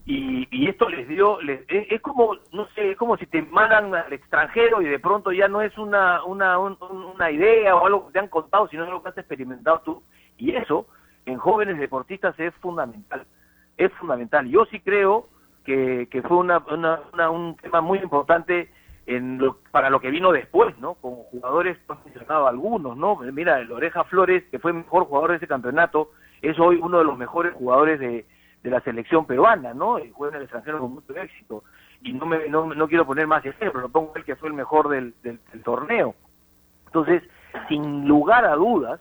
[0.06, 4.12] y, y esto les dio, es, como, no sé, es como si te mandan al
[4.12, 8.20] extranjero y de pronto ya no es una, una, una idea o algo que te
[8.20, 10.04] han contado, sino algo que has experimentado tú.
[10.38, 10.88] Y eso,
[11.26, 13.26] en jóvenes deportistas, es fundamental.
[13.78, 14.48] Es fundamental.
[14.50, 15.30] Yo sí creo
[15.64, 18.72] que, que fue una, una, un tema muy importante
[19.06, 20.96] en lo, para lo que vino después, ¿no?
[20.96, 23.18] Con jugadores, mencionado algunos, ¿no?
[23.34, 26.12] Mira, el Oreja Flores, que fue el mejor jugador de ese campeonato,
[26.42, 28.26] es hoy uno de los mejores jugadores de,
[28.64, 30.00] de la selección peruana, ¿no?
[30.00, 31.64] Y juega en el extranjero con mucho éxito.
[32.04, 34.56] Y no, me, no, no quiero poner más ejemplos, lo pongo el que fue el
[34.56, 36.16] mejor del, del, torneo.
[36.88, 37.24] Entonces,
[37.68, 39.00] sin lugar a dudas,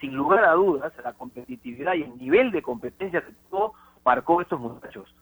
[0.00, 4.58] sin lugar a dudas, la competitividad y el nivel de competencia que tuvo marcó estos
[4.58, 5.14] muchachos.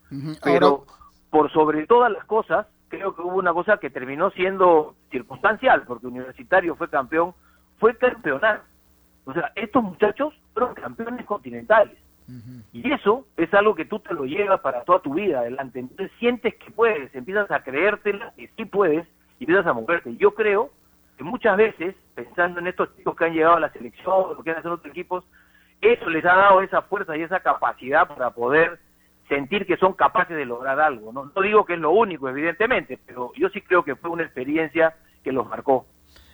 [0.42, 0.84] Pero
[1.30, 6.06] por sobre todas las cosas, creo que hubo una cosa que terminó siendo circunstancial, porque
[6.06, 7.34] Universitario fue campeón,
[7.78, 8.62] fue campeonar.
[9.24, 11.96] O sea, estos muchachos fueron campeones continentales.
[12.72, 15.78] Y eso es algo que tú te lo llevas para toda tu vida adelante.
[15.78, 19.06] Entonces sientes que puedes, empiezas a creértela, que sí puedes,
[19.38, 20.14] y empiezas a moverte.
[20.16, 20.70] Yo creo
[21.16, 24.50] que muchas veces, pensando en estos chicos que han llegado a la selección, o que
[24.50, 25.24] han hecho otros equipos,
[25.80, 28.78] eso les ha dado esa fuerza y esa capacidad para poder
[29.28, 31.12] sentir que son capaces de lograr algo.
[31.12, 31.30] ¿no?
[31.34, 34.94] no digo que es lo único, evidentemente, pero yo sí creo que fue una experiencia
[35.22, 35.86] que los marcó.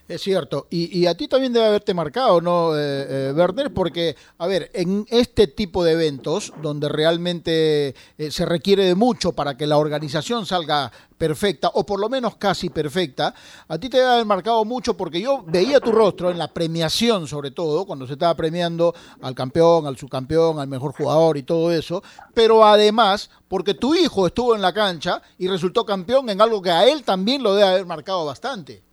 [0.07, 3.73] Es cierto, y, a ti también debe haberte marcado, ¿no, eh, eh, Werner?
[3.73, 9.33] Porque, a ver, en este tipo de eventos, donde realmente eh, se requiere de mucho
[9.33, 13.35] para que la organización salga perfecta, o por lo menos casi perfecta,
[13.67, 17.27] a ti te debe haber marcado mucho porque yo veía tu rostro en la premiación,
[17.27, 21.73] sobre todo, cuando se estaba premiando al campeón, al subcampeón, al mejor jugador y todo
[21.73, 22.03] eso,
[22.35, 26.71] pero además porque tu hijo estuvo en la cancha y resultó campeón en algo que
[26.71, 28.84] a él también lo debe haber marcado bastante.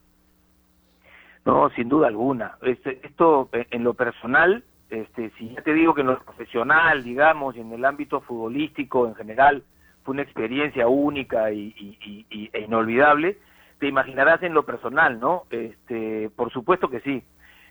[1.46, 2.58] No, sin duda alguna.
[2.62, 7.04] Este, esto eh, en lo personal, este, si ya te digo que en lo profesional,
[7.04, 9.64] digamos, y en el ámbito futbolístico en general,
[10.04, 13.38] fue una experiencia única y, e inolvidable,
[13.80, 15.44] te imaginarás en lo personal, ¿no?
[15.50, 17.24] Este, por supuesto que sí.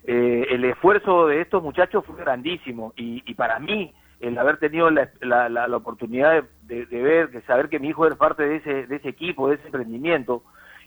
[0.04, 5.08] Eh, el esfuerzo de estos muchachos fue grandísimo y, para mí el haber tenido la,
[5.20, 8.96] la, oportunidad de, de, ver, de saber que mi hijo era parte de ese, de
[8.96, 10.42] ese equipo, de ese emprendimiento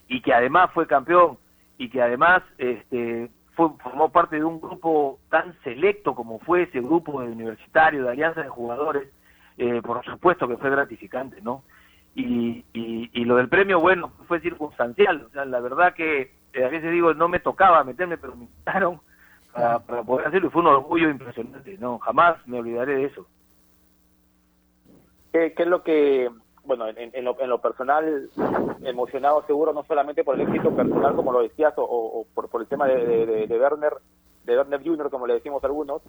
[0.07, 1.37] y que además fue campeón
[1.77, 6.79] y que además este, fue, formó parte de un grupo tan selecto como fue ese
[6.81, 9.09] grupo de universitario, de alianza de jugadores,
[9.57, 11.63] eh, por supuesto que fue gratificante, ¿no?
[12.15, 16.69] Y, y, lo del premio, bueno, fue circunstancial, o sea, la verdad que eh, a
[16.69, 19.01] veces digo, no me tocaba meterme, pero me invitaron
[19.51, 21.97] para, para poder hacerlo y fue un orgullo impresionante, ¿no?
[21.99, 23.25] Jamás me olvidaré de eso.
[25.31, 26.29] ¿Qué, qué es lo que
[26.65, 28.30] bueno, en, lo, personal,
[28.84, 32.88] emocionado seguro, no solamente por el éxito personal, como lo decías, o, por, el tema
[32.88, 33.93] de, de, Werner,
[34.45, 36.02] de Werner Jr., como le decimos algunos,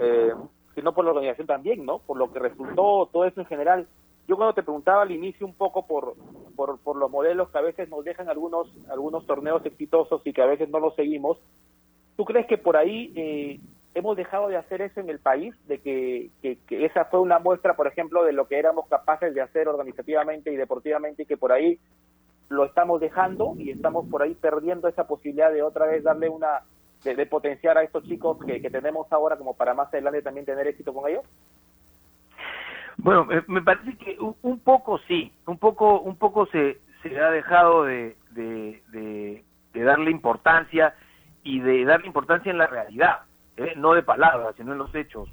[0.00, 0.32] eh,
[0.74, 1.98] sino por la organización también, ¿no?
[2.00, 3.86] Por lo que resultó todo eso en general.
[4.28, 6.14] Yo cuando te preguntaba al inicio un poco por,
[6.54, 10.42] por, por los modelos que a veces nos dejan algunos, algunos torneos exitosos y que
[10.42, 11.38] a veces no los seguimos,
[12.16, 13.60] ¿tú crees que por ahí eh,
[13.94, 15.54] hemos dejado de hacer eso en el país?
[15.66, 16.30] De que,
[16.70, 20.56] esa fue una muestra, por ejemplo, de lo que éramos capaces de hacer organizativamente y
[20.56, 21.78] deportivamente y que por ahí
[22.48, 26.62] lo estamos dejando y estamos por ahí perdiendo esa posibilidad de otra vez darle una
[27.04, 30.94] de, potenciar a estos chicos que, tenemos ahora como para más adelante también tener éxito
[30.94, 31.24] con ellos?
[32.98, 37.84] Bueno, me parece que un, poco sí, un poco un poco se, se ha dejado
[37.84, 40.94] de, de, de, de darle importancia
[41.42, 43.22] y de darle importancia en la realidad,
[43.64, 43.74] ¿eh?
[43.76, 45.28] no de palabras, sino en los hechos.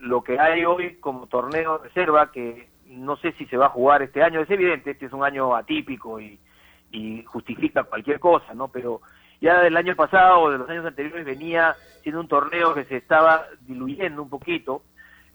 [0.00, 3.70] Lo que hay hoy como torneo de reserva, que no sé si se va a
[3.70, 6.38] jugar este año, es evidente, este es un año atípico y,
[7.26, 8.68] justifica cualquier cosa, ¿no?
[8.68, 9.00] Pero
[9.40, 12.98] ya del año pasado o de los años anteriores venía siendo un torneo que se
[12.98, 14.84] estaba diluyendo un poquito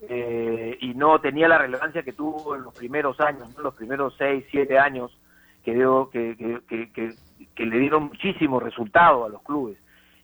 [0.07, 3.61] eh, y no tenía la relevancia que tuvo en los primeros años, ¿no?
[3.61, 5.11] los primeros seis, siete años
[5.65, 7.13] que, dio, que, que, que, que,
[7.53, 9.77] que le dieron muchísimo resultado a los clubes.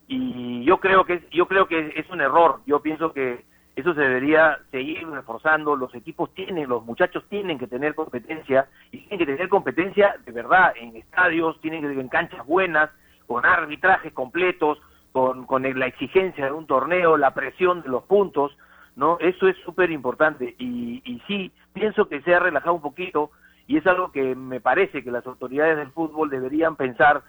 [0.08, 2.60] Y yo creo que yo creo que es un error.
[2.66, 3.44] Yo pienso que
[3.76, 5.76] eso se debería seguir reforzando.
[5.76, 10.32] Los equipos tienen, los muchachos tienen que tener competencia y tienen que tener competencia de
[10.32, 12.90] verdad en estadios, tienen que en canchas buenas,
[13.28, 14.80] con arbitrajes completos,
[15.12, 18.56] con, con la exigencia de un torneo, la presión de los puntos,
[18.96, 19.18] ¿no?
[19.20, 23.32] Eso es súper importante y, y sí, pienso que se ha relajado un poquito
[23.68, 27.24] y es algo que me parece que las autoridades del fútbol deberían pensar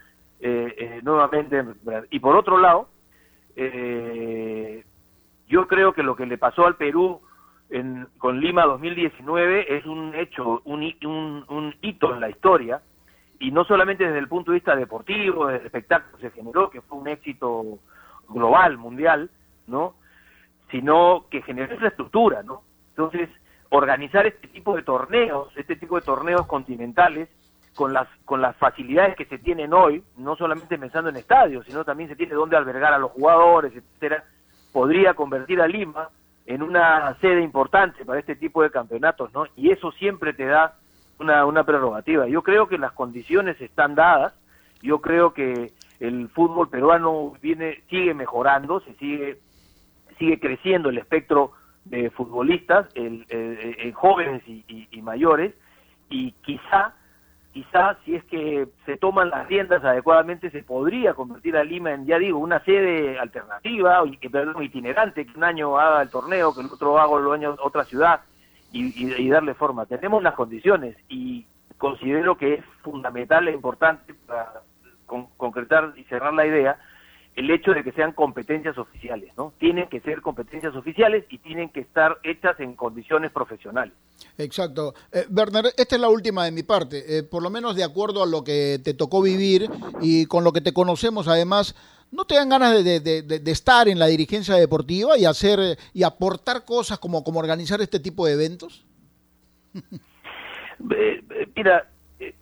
[1.03, 1.63] nuevamente.
[2.09, 2.89] Y por otro lado,
[3.55, 4.83] eh,
[5.47, 7.21] yo creo que lo que le pasó al Perú
[7.69, 12.81] en, con Lima 2019 es un hecho, un, un, un hito en la historia,
[13.39, 16.69] y no solamente desde el punto de vista deportivo, desde el espectáculo que se generó,
[16.69, 17.79] que fue un éxito
[18.29, 19.29] global, mundial,
[19.67, 19.95] ¿no?
[20.71, 22.63] Sino que generó infraestructura, ¿no?
[22.89, 23.29] Entonces,
[23.69, 27.29] organizar este tipo de torneos, este tipo de torneos continentales,
[27.77, 31.85] con las con las facilidades que se tienen hoy, no solamente pensando en estadios, sino
[31.85, 34.25] también se tiene dónde albergar a los jugadores, etcétera,
[34.73, 36.09] podría convertir a Lima
[36.47, 39.45] en una sede importante para este tipo de campeonatos, ¿no?
[39.55, 40.73] Y eso siempre te da
[41.19, 42.27] una, una prerrogativa.
[42.27, 44.33] Yo creo que las condiciones están dadas,
[44.81, 49.39] yo creo que el fútbol peruano viene sigue mejorando, se sigue
[50.17, 51.51] sigue creciendo el espectro
[51.85, 55.53] de futbolistas, el, el, jóvenes y, mayores,
[56.09, 56.95] y quizá
[57.57, 62.05] quizá si es que se toman las riendas adecuadamente se podría convertir a Lima en,
[62.05, 66.67] ya digo, una sede alternativa, perdón, itinerante, que un año haga el torneo, que el
[66.67, 68.21] otro haga el año otra ciudad,
[68.71, 69.87] y, y, darle forma.
[69.87, 71.47] Tenemos las condiciones y
[71.79, 74.61] considero que es fundamental e importante para
[75.07, 76.77] con, concretar y cerrar la idea
[77.37, 79.53] el hecho de que sean competencias oficiales, ¿no?
[79.59, 83.93] Tienen que ser competencias oficiales y tienen que estar hechas en condiciones profesionales.
[84.39, 84.95] Exacto.
[85.11, 87.03] Eh, Werner, esta es la última de mi parte.
[87.05, 89.69] Eh, por lo menos de acuerdo a lo que te tocó vivir
[90.01, 91.75] y con lo que te conocemos, además,
[92.11, 95.77] ¿no te dan ganas de, de, de, de estar en la dirigencia deportiva y hacer
[95.93, 98.83] y aportar cosas como, como organizar este tipo de eventos?
[100.91, 101.23] Eh,
[101.55, 101.89] mira,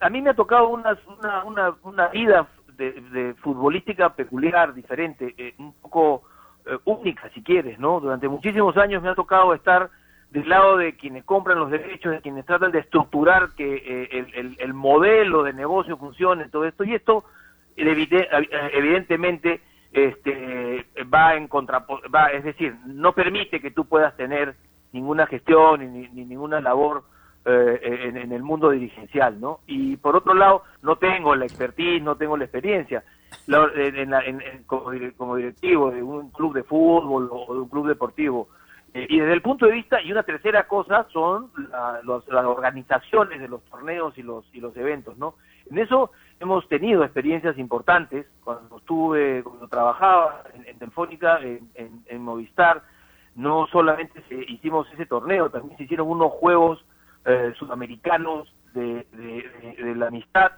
[0.01, 5.33] a mí me ha tocado una, una, una, una vida de, de, futbolística peculiar, diferente,
[5.38, 6.23] eh, un poco
[6.65, 7.99] eh, única si quieres, ¿no?
[7.99, 9.89] Durante muchísimos años me ha tocado estar
[10.29, 14.33] del lado de quienes compran los derechos, de quienes tratan de estructurar que eh, el,
[14.33, 17.23] el, el, modelo de negocio funcione, todo esto, y esto
[17.77, 19.61] evidentemente
[19.91, 24.55] este, va en contra, va, es decir, no permite que tú puedas tener
[24.91, 27.03] ninguna gestión ni, ni ninguna labor
[27.45, 29.60] eh, en, en, el mundo dirigencial, ¿no?
[29.67, 33.03] Y por otro lado, no tengo la expertise, no tengo la experiencia
[33.47, 37.88] la, en, en, como, como, directivo de un club de fútbol o de un club
[37.88, 38.47] deportivo.
[38.95, 42.45] Eh, y desde el punto de vista, y una tercera cosa son la, los, las
[42.45, 45.36] organizaciones de los torneos y los, y los eventos, ¿no?
[45.69, 52.21] En eso hemos tenido experiencias importantes, cuando estuve, cuando trabajaba en, en Telefónica, en, en,
[52.21, 52.84] Movistar,
[53.36, 56.86] no solamente se, hicimos ese torneo, también se hicieron unos juegos
[57.25, 60.51] eh, sudamericanos de, de, de, de, la amistad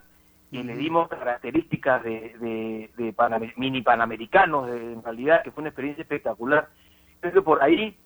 [0.51, 5.61] y le dimos características de, de, de panam mini panamericanos de, en realidad que fue
[5.61, 6.69] una experiencia espectacular.
[7.19, 7.97] Creo que por ahí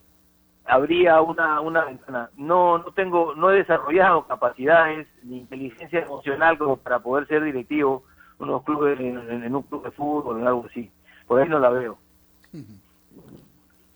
[0.64, 2.30] habría una una ventana.
[2.36, 8.04] No no tengo no he desarrollado capacidades ni inteligencia emocional como para poder ser directivo
[8.38, 10.90] en unos clubes en, en, en un club de fútbol o algo así.
[11.26, 11.98] Por ahí no la veo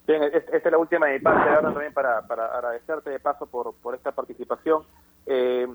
[0.06, 3.46] Bien, esta es la última de mi parte, ahora también para, para agradecerte de paso
[3.46, 4.84] por, por esta participación.
[5.26, 5.66] Eh,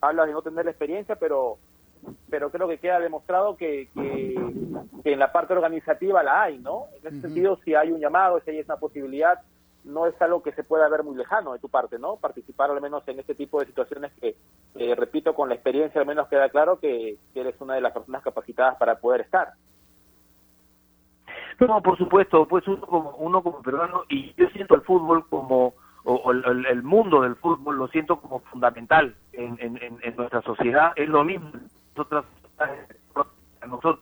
[0.00, 1.58] hablas de no tener la experiencia, pero
[2.30, 4.36] pero creo que queda demostrado que, que,
[5.02, 6.84] que, en la parte organizativa la hay, ¿no?
[6.92, 7.22] En ese uh -huh.
[7.22, 9.40] sentido, si hay un llamado, si hay una posibilidad,
[9.84, 12.16] no es algo que se pueda ver muy lejano de tu parte, ¿no?
[12.16, 14.36] Participar al menos en este tipo de situaciones que,
[14.94, 18.76] repito, con la experiencia al menos queda claro que, eres una de las personas capacitadas
[18.76, 19.54] para poder estar.
[21.60, 25.74] No, por supuesto, pues uno como, uno como peruano, y yo siento el fútbol como,
[26.04, 31.24] o, el, mundo del fútbol lo siento como fundamental en, en, nuestra sociedad, es lo
[31.24, 31.50] mismo.
[31.96, 32.24] Nosotros,
[33.66, 33.98] nosotros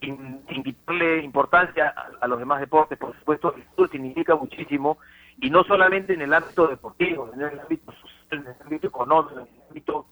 [0.00, 4.98] sin, quitarle importancia a, los demás deportes, por supuesto, el fútbol significa muchísimo,
[5.40, 9.40] y no solamente en el ámbito deportivo, en el ámbito social, en el ámbito económico,
[9.40, 10.06] en el ámbito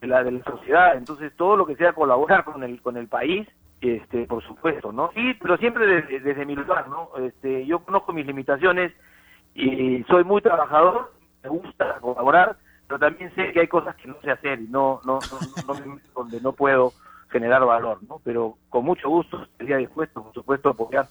[0.00, 0.96] de la, de la sociedad.
[0.96, 3.46] Entonces, todo lo que sea colaborar con el, con el país,
[3.80, 5.10] este, por supuesto, ¿no?
[5.14, 7.10] Sí, pero siempre desde, desde mi lugar, ¿no?
[7.18, 8.92] Este, yo conozco mis limitaciones
[9.54, 11.12] y soy muy trabajador,
[11.42, 12.56] me gusta colaborar,
[12.86, 15.18] pero también sé que hay cosas que no sé hacer y no, no,
[15.66, 16.92] no, no, donde no puedo
[17.30, 18.20] generar valor, ¿no?
[18.24, 21.08] Pero con mucho gusto estaría dispuesto, por supuesto, a apoyar.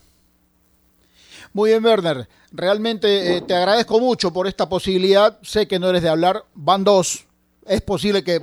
[1.53, 2.27] Muy bien, Werner.
[2.51, 5.39] Realmente eh, te agradezco mucho por esta posibilidad.
[5.41, 7.28] Sé que no eres de hablar, van dos.
[7.65, 8.41] Es posible que eh,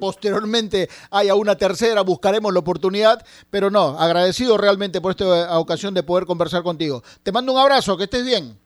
[0.00, 6.02] posteriormente haya una tercera, buscaremos la oportunidad, pero no, agradecido realmente por esta ocasión de
[6.02, 7.02] poder conversar contigo.
[7.22, 8.58] Te mando un abrazo, que estés bien.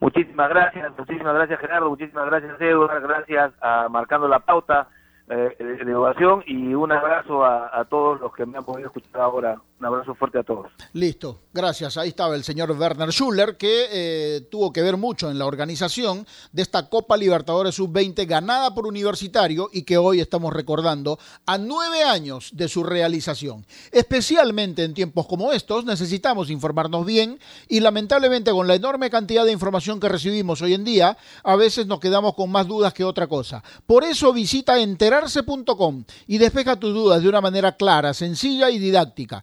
[0.00, 4.88] Muchísimas gracias, muchísimas gracias Gerardo, muchísimas gracias Eduardo, gracias a Marcando la Pauta
[5.28, 9.56] eh, de ovación y un abrazo a, todos los que me han podido escuchar ahora.
[9.80, 10.70] Un abrazo fuerte a todos.
[10.92, 11.96] Listo, gracias.
[11.96, 16.26] Ahí estaba el señor Werner Schuller, que eh, tuvo que ver mucho en la organización
[16.52, 22.04] de esta Copa Libertadores Sub-20 ganada por Universitario y que hoy estamos recordando a nueve
[22.04, 23.66] años de su realización.
[23.90, 29.52] Especialmente en tiempos como estos necesitamos informarnos bien y lamentablemente con la enorme cantidad de
[29.52, 33.26] información que recibimos hoy en día, a veces nos quedamos con más dudas que otra
[33.26, 33.62] cosa.
[33.86, 39.42] Por eso visita enterarse.com y despeja tus dudas de una manera clara, sencilla y didáctica.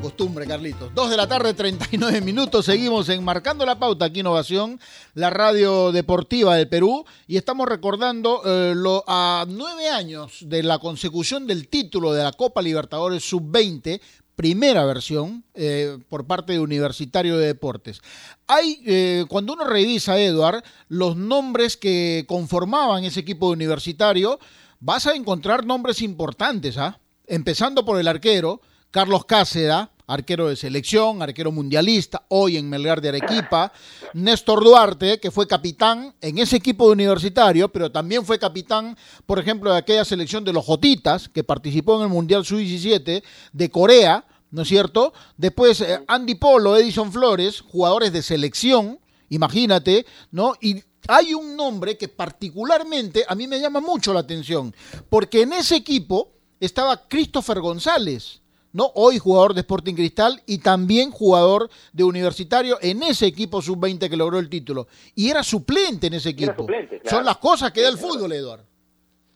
[0.00, 0.92] Costumbre, Carlitos.
[0.94, 2.64] Dos de la tarde, 39 minutos.
[2.64, 4.80] Seguimos enmarcando la pauta aquí Innovación,
[5.14, 7.04] la radio deportiva del Perú.
[7.26, 12.32] Y estamos recordando eh, lo, a nueve años de la consecución del título de la
[12.32, 14.00] Copa Libertadores Sub-20
[14.36, 18.00] primera versión eh, por parte de Universitario de Deportes.
[18.46, 24.40] Hay, eh, cuando uno revisa, Eduard, los nombres que conformaban ese equipo de universitario,
[24.78, 26.98] vas a encontrar nombres importantes, ¿ah?
[27.26, 33.10] Empezando por el arquero, Carlos Cáceda, arquero de selección, arquero mundialista, hoy en Melgar de
[33.10, 33.72] Arequipa,
[34.14, 39.38] Néstor Duarte, que fue capitán en ese equipo de universitario, pero también fue capitán, por
[39.38, 43.22] ejemplo, de aquella selección de los Jotitas, que participó en el Mundial Sub-17
[43.52, 45.12] de Corea, ¿no es cierto?
[45.36, 50.54] Después eh, Andy Polo, Edison Flores, jugadores de selección, imagínate, ¿no?
[50.60, 54.74] Y hay un nombre que particularmente a mí me llama mucho la atención,
[55.08, 58.39] porque en ese equipo estaba Christopher González,
[58.72, 58.90] ¿no?
[58.94, 64.16] Hoy jugador de Sporting Cristal y también jugador de Universitario en ese equipo sub-20 que
[64.16, 64.86] logró el título.
[65.14, 66.66] Y era suplente en ese equipo.
[67.04, 68.64] Son las cosas que da el fútbol, Eduardo.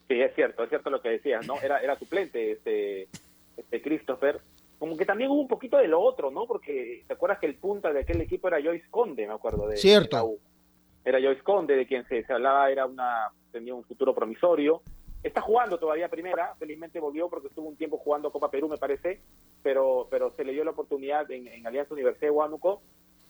[0.08, 1.60] Sí, es cierto, es cierto lo que decías, ¿no?
[1.60, 3.08] Era, era suplente este,
[3.56, 4.40] este Christopher.
[4.78, 6.46] Como que también hubo un poquito de lo otro, ¿no?
[6.46, 9.76] Porque te acuerdas que el punta de aquel equipo era Joyce Conde, me acuerdo de.
[9.76, 10.16] Cierto.
[11.04, 11.10] de.
[11.10, 14.82] Era Joyce Conde, de quien se, se hablaba, era una, tenía un futuro promisorio.
[15.24, 19.22] Está jugando todavía primera, felizmente volvió porque estuvo un tiempo jugando Copa Perú, me parece,
[19.62, 22.82] pero, pero se le dio la oportunidad en, Alianza Universidad de Huánuco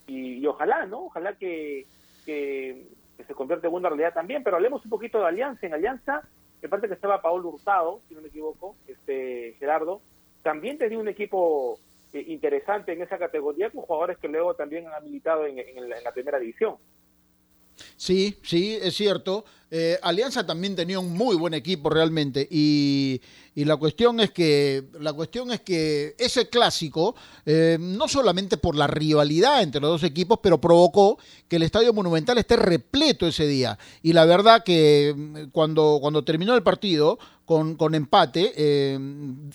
[0.05, 1.05] y, ojalá, ¿no?
[1.05, 1.87] Ojalá que,
[2.25, 2.85] que,
[3.25, 5.65] se convierta en una realidad también, pero hablemos un poquito de Alianza.
[5.65, 6.27] En Alianza,
[6.61, 10.01] me parece que estaba Paolo Hurtado, si no me equivoco, este Gerardo,
[10.43, 11.79] también tenía un equipo
[12.11, 16.03] eh, interesante en esa categoría con jugadores que luego también han militado en, en en
[16.03, 16.75] la primera división.
[17.97, 19.45] Sí, sí, es cierto.
[19.71, 23.19] Eh, Alianza también tenía un muy buen equipo realmente y,
[23.55, 27.15] y la cuestión es que la cuestión es que ese clásico
[27.45, 31.17] eh, no solamente por la rivalidad entre los dos equipos, pero provocó
[31.47, 36.23] que el Estadio Monumental esté repleto ese día y la verdad que mm, cuando cuando
[36.23, 38.99] terminó el partido con, con empate, eh,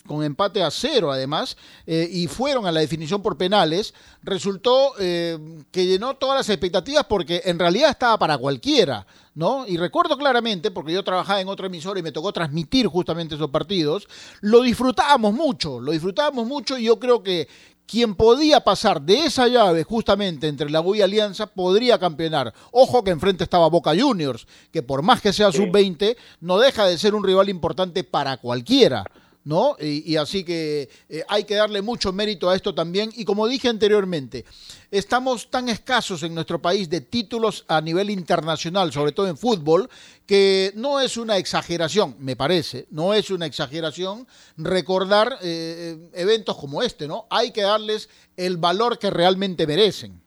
[0.06, 5.38] con empate a cero además, eh, y fueron a la definición por penales, resultó eh,
[5.70, 9.66] que llenó todas las expectativas porque en realidad estaba para cualquiera, ¿no?
[9.66, 13.50] Y recuerdo claramente, porque yo trabajaba en otra emisora y me tocó transmitir justamente esos
[13.50, 14.06] partidos,
[14.40, 17.48] lo disfrutábamos mucho, lo disfrutábamos mucho y yo creo que
[17.90, 22.54] quien podía pasar de esa llave justamente entre la U y Alianza podría campeonar.
[22.70, 26.96] Ojo que enfrente estaba Boca Juniors, que por más que sea sub-20, no deja de
[26.98, 29.02] ser un rival importante para cualquiera.
[29.42, 29.76] ¿No?
[29.80, 33.10] Y, y así que eh, hay que darle mucho mérito a esto también.
[33.16, 34.44] Y como dije anteriormente,
[34.90, 39.88] estamos tan escasos en nuestro país de títulos a nivel internacional, sobre todo en fútbol,
[40.26, 44.26] que no es una exageración, me parece, no es una exageración
[44.56, 47.26] recordar eh, eventos como este, ¿no?
[47.30, 50.20] Hay que darles el valor que realmente merecen.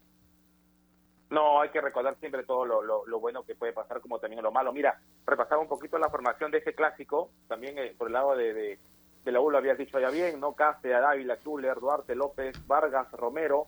[1.34, 4.52] No, hay que recordar siempre todo lo, lo, bueno que puede pasar como también lo
[4.52, 4.72] malo.
[4.72, 8.78] Mira, repasaba un poquito la formación de ese clásico, también eh, por el lado de,
[9.24, 10.54] de la lo habías dicho ya bien, ¿no?
[10.54, 13.68] Cáceres, Dávila, Zuller, Duarte, López, Vargas, Romero,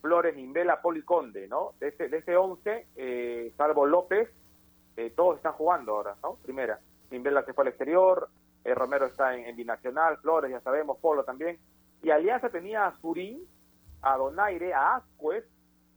[0.00, 1.72] Flores, Nimbela, Policonde, ¿no?
[1.80, 4.30] De ese, de ese 11, eh, salvo López,
[4.96, 6.36] eh, todos están jugando ahora, ¿no?
[6.36, 6.78] Primera.
[7.10, 8.28] Nimbela se fue al exterior,
[8.64, 11.58] eh, Romero está en, Binacional, Flores, ya sabemos, Polo también.
[12.02, 13.46] Y Alianza tenía a Surín,
[14.02, 15.44] a Donaire, a Ascuez,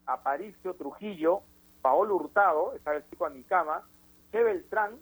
[0.05, 1.41] a Paricio, Trujillo,
[1.81, 3.83] Paolo Hurtado, estaba el chico Anicama,
[4.31, 4.97] Che Beltrán,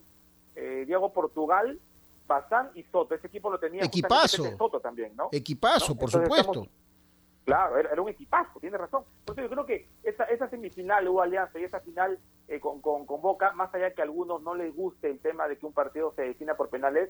[0.56, 1.80] eh, Diego Portugal,
[2.28, 3.16] Bazán y Soto.
[3.16, 4.44] Ese equipo lo tenía Equipazo.
[4.58, 5.30] Soto también, ¿no?
[5.32, 6.00] Equipazo, ¿No?
[6.00, 6.52] por Entonces supuesto.
[6.52, 6.70] Estamos,
[7.46, 9.04] claro, era, era, un equipazo, tiene razón.
[9.26, 13.06] Eso yo creo que esa, esa semifinal hubo Alianza y esa final eh, con, con,
[13.06, 15.74] con, Boca, más allá que a algunos no les guste el tema de que un
[15.74, 17.10] partido se defina por penales,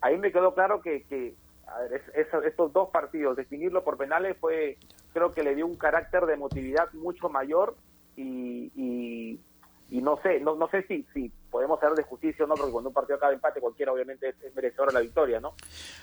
[0.00, 1.34] ahí me quedó claro que, que
[1.66, 4.76] a ver, es, es, estos dos partidos, definirlo por penales fue,
[5.12, 7.76] creo que le dio un carácter de emotividad mucho mayor
[8.16, 9.40] y, y,
[9.88, 12.72] y no sé, no, no sé si, si podemos hablar de justicia o no, porque
[12.72, 15.54] cuando un partido acaba de empate cualquiera obviamente es, es merecedor de la victoria, ¿no?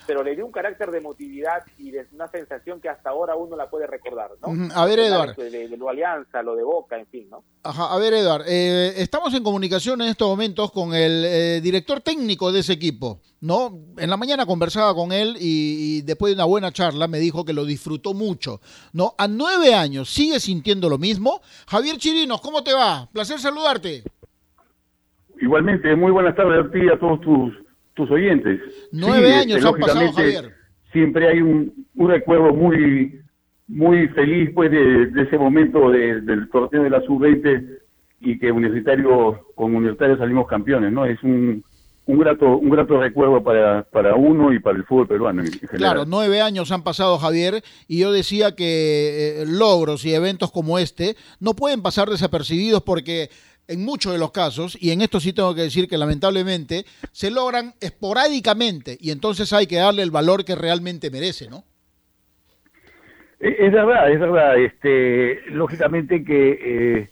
[0.06, 3.54] Pero le dio un carácter de emotividad y de una sensación que hasta ahora uno
[3.54, 4.74] la puede recordar, ¿no?
[4.74, 5.34] A ver, Eduardo.
[5.34, 7.44] De, de, de, lo Alianza, lo de Boca, en fin, ¿no?
[7.64, 12.00] Ajá, a ver, Eduardo, eh, estamos en comunicación en estos momentos con el eh, director
[12.00, 13.78] técnico de ese equipo, ¿no?
[13.98, 17.44] En la mañana conversaba con él y, y, después de una buena charla me dijo
[17.44, 18.62] que lo disfrutó mucho,
[18.94, 19.14] ¿no?
[19.18, 21.42] A nueve años, ¿sigue sintiendo lo mismo?
[21.68, 23.10] Javier Chirinos, ¿cómo te va?
[23.12, 24.02] Placer saludarte.
[25.42, 27.52] Igualmente, muy buenas tardes a ti y a todos tus,
[27.94, 28.60] tus oyentes.
[28.92, 30.52] Nueve sí, años este, han pasado, Javier.
[30.92, 33.20] Siempre hay un, un recuerdo muy
[33.66, 37.78] muy feliz pues de, de ese momento de, del torneo de la sub-20
[38.20, 41.06] y que universitario con universitario salimos campeones, ¿no?
[41.06, 41.64] Es un,
[42.06, 45.42] un grato un grato recuerdo para, para uno y para el fútbol peruano.
[45.42, 45.76] En general.
[45.76, 50.78] Claro, nueve años han pasado, Javier, y yo decía que eh, logros y eventos como
[50.78, 53.28] este no pueden pasar desapercibidos porque
[53.68, 57.30] en muchos de los casos, y en esto sí tengo que decir que lamentablemente, se
[57.30, 61.64] logran esporádicamente y entonces hay que darle el valor que realmente merece, ¿no?
[63.40, 64.56] Es verdad, es verdad.
[64.56, 66.58] Este, lógicamente que
[67.00, 67.08] eh,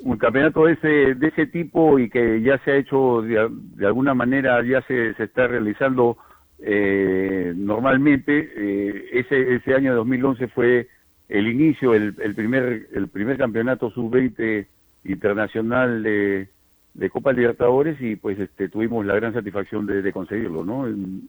[0.00, 3.86] un campeonato de ese, de ese tipo y que ya se ha hecho de, de
[3.86, 6.16] alguna manera, ya se, se está realizando
[6.58, 10.88] eh, normalmente, eh, ese, ese año 2011 fue
[11.28, 14.66] el inicio, el, el primer, el primer campeonato sub-20
[15.04, 16.48] internacional de,
[16.94, 20.80] de Copa Libertadores y pues este, tuvimos la gran satisfacción de, conseguirlo, ¿no?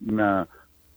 [0.08, 0.48] Una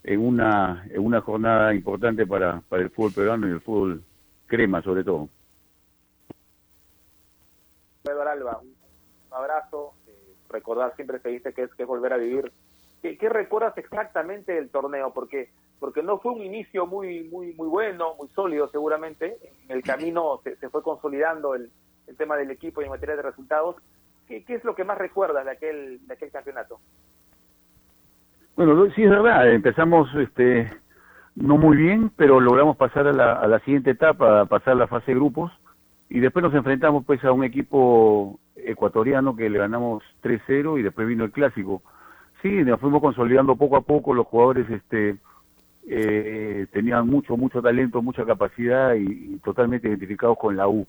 [0.05, 4.03] en una en una jornada importante para, para el fútbol peruano y el fútbol
[4.47, 5.29] crema sobre todo.
[8.03, 12.53] Pedro Alba, un abrazo, eh, recordar siempre se dice que es que volver a vivir.
[13.03, 15.13] ¿Qué, ¿Qué, recuerdas exactamente del torneo?
[15.13, 19.39] Porque porque no fue un inicio muy muy muy bueno, muy sólido seguramente.
[19.69, 21.71] En el camino se, se fue consolidando el,
[22.09, 23.77] el, tema del equipo y en materia de resultados.
[24.27, 26.81] ¿Qué, ¿Qué, es lo que más recuerdas de aquel de aquel campeonato?
[28.57, 30.71] Bueno, sí es verdad, empezamos este
[31.37, 34.89] no muy bien, pero logramos pasar a la, a la siguiente etapa, a pasar la
[34.89, 35.53] fase de grupos,
[36.09, 41.07] y después nos enfrentamos pues a un equipo ecuatoriano que le ganamos 3-0 y después
[41.07, 41.83] vino el clásico.
[42.43, 45.19] Sí, nos fuimos consolidando poco a poco, los jugadores este
[45.87, 50.87] eh, tenían mucho, mucho talento, mucha capacidad y, totalmente identificados con la U.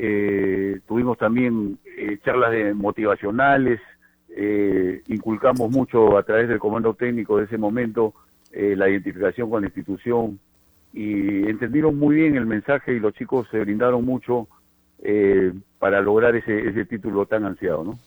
[0.00, 3.80] Eh, tuvimos también eh, charlas de motivacionales,
[4.28, 8.14] eh, inculcamos mucho a través del comando técnico de ese momento
[8.52, 10.38] eh, la identificación con la institución
[10.92, 14.46] y entendieron muy bien el mensaje y los chicos se brindaron mucho
[15.00, 17.98] eh, para lograr ese, ese título tan ansiado, ¿no?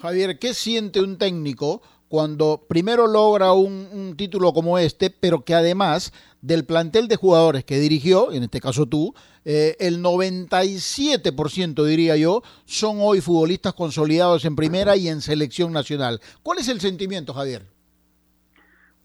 [0.00, 6.12] Javier, ¿qué siente un técnico cuando primero logra un, título como este, pero que además
[6.40, 12.42] del plantel de jugadores que dirigió, en este caso tú, eh, el 97% diría yo,
[12.64, 16.20] son hoy futbolistas consolidados en primera y en selección nacional.
[16.42, 17.62] ¿Cuál es el sentimiento, Javier?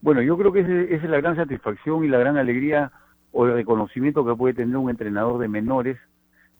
[0.00, 2.92] Bueno, yo creo que esa es la gran satisfacción y la gran alegría
[3.32, 5.98] o el reconocimiento que puede tener un entrenador de menores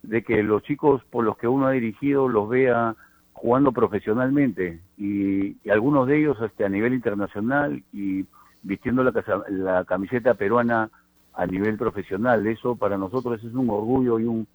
[0.03, 2.97] de que los chicos por los que uno ha dirigido los vea
[3.35, 8.25] jugando profesionalmente y, algunos de ellos hasta a nivel internacional y
[8.63, 9.13] vistiendo la,
[9.49, 10.91] la, camiseta peruana
[11.35, 12.47] a nivel profesional.
[12.47, 14.47] Eso para nosotros es un orgullo y un,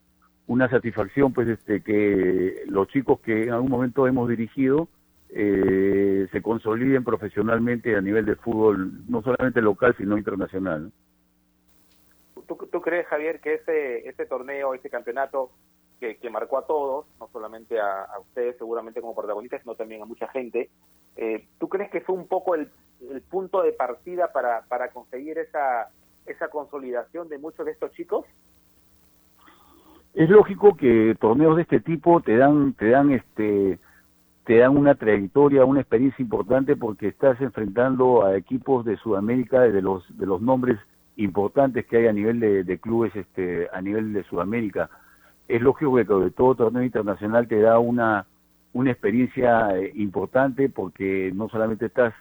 [0.48, 4.88] una satisfacción, pues, este, que los chicos que en algún momento hemos dirigido
[5.30, 10.92] eh, se consoliden profesionalmente a nivel de fútbol, no solamente local, sino internacional.
[12.48, 15.52] ¿Tú, ¿Tú, crees, Javier, que ese, ese torneo, ese campeonato
[16.00, 20.06] que, marcó a todos, no solamente a, a, ustedes seguramente como protagonistas, sino también a
[20.06, 20.70] mucha gente,
[21.16, 22.70] eh, ¿tú crees que fue un poco el,
[23.30, 25.90] punto de partida para, para conseguir esa,
[26.26, 28.26] esa consolidación de muchos de estos chicos?
[30.14, 33.80] Es lógico que torneos de este tipo te dan, te dan este
[34.44, 39.82] te dan una trayectoria, una experiencia importante porque estás enfrentando a equipos de Sudamérica, de
[39.82, 40.80] los, de los nombres
[41.18, 44.90] importantes que hay a nivel de, de clubes este, a nivel de Sudamérica.
[45.50, 48.28] Es lógico que todo torneo internacional te da una,
[48.72, 52.14] una experiencia eh, importante porque no solamente estás,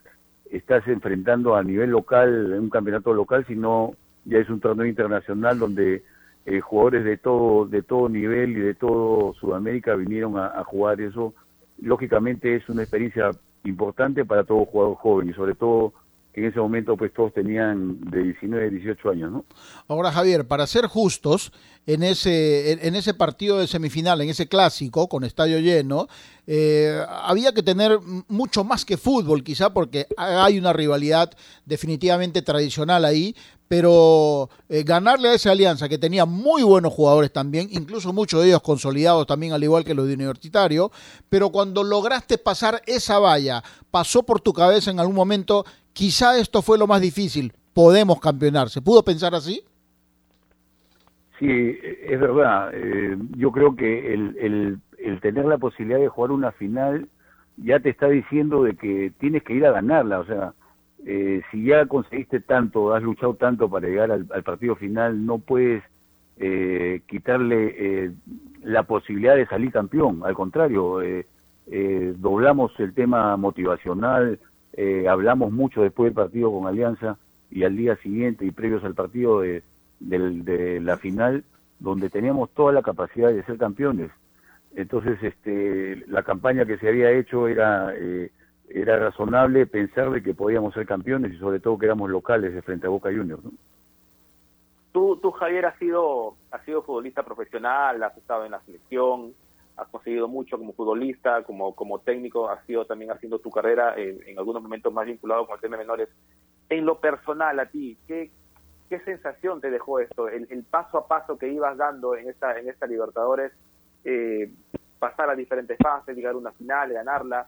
[0.50, 3.92] estás enfrentando a nivel local, un campeonato local, sino
[4.24, 6.04] ya es un torneo internacional donde
[6.46, 10.98] eh, jugadores de todo, de todo nivel y de todo Sudamérica vinieron a, a jugar.
[11.02, 11.34] Eso
[11.82, 13.30] lógicamente es una experiencia
[13.64, 15.92] importante para todo jugador joven y sobre todo
[16.38, 19.44] en ese momento pues todos tenían de 19 18 años, ¿no?
[19.88, 21.52] Ahora Javier, para ser justos,
[21.86, 26.08] en ese en ese partido de semifinal, en ese clásico con estadio lleno,
[26.46, 31.30] eh, había que tener mucho más que fútbol, quizá porque hay una rivalidad
[31.66, 33.34] definitivamente tradicional ahí,
[33.68, 38.48] pero eh, ganarle a esa alianza que tenía muy buenos jugadores también, incluso muchos de
[38.48, 40.90] ellos consolidados también al igual que los de Universitario,
[41.28, 45.66] pero cuando lograste pasar esa valla, pasó por tu cabeza en algún momento,
[45.98, 49.64] quizá esto fue lo más difícil, podemos campeonar, ¿se pudo pensar así?
[51.40, 56.30] Sí, es verdad, eh, yo creo que el, el, el tener la posibilidad de jugar
[56.30, 57.08] una final
[57.56, 60.52] ya te está diciendo de que tienes que ir a ganarla, o sea,
[61.04, 65.82] eh, si ya conseguiste tanto, has luchado tanto para llegar al, partido final, no puedes
[66.36, 68.12] eh, quitarle eh,
[68.62, 70.22] la posibilidad de salir campeón.
[70.24, 71.00] Al contrario,
[72.16, 74.38] doblamos el tema motivacional,
[74.72, 77.18] eh, hablamos mucho después del partido con Alianza
[77.50, 79.62] y al día siguiente y previos al partido de,
[80.00, 81.44] de, de la final,
[81.78, 84.10] donde teníamos toda la capacidad de ser campeones.
[84.74, 88.30] Entonces, este, la campaña que se había hecho era eh,
[88.70, 92.62] era razonable pensar de que podíamos ser campeones y sobre todo que éramos locales de
[92.62, 93.42] frente a Boca Juniors.
[93.44, 93.52] ¿no?
[94.92, 99.32] Tú, tú, Javier, has sido, has sido futbolista profesional, has estado en la selección,
[99.78, 104.36] has conseguido mucho como futbolista, como, como técnico, has sido también haciendo tu carrera en,
[104.38, 106.08] algunos momentos más vinculado con el tema menores.
[106.68, 108.30] En lo personal, a ti, ¿qué,
[108.88, 110.28] qué sensación te dejó esto?
[110.28, 113.52] El, el paso a paso que ibas dando en esta, en esta Libertadores,
[114.04, 114.50] eh,
[114.98, 117.46] pasar a diferentes fases, llegar a una final, ganarla.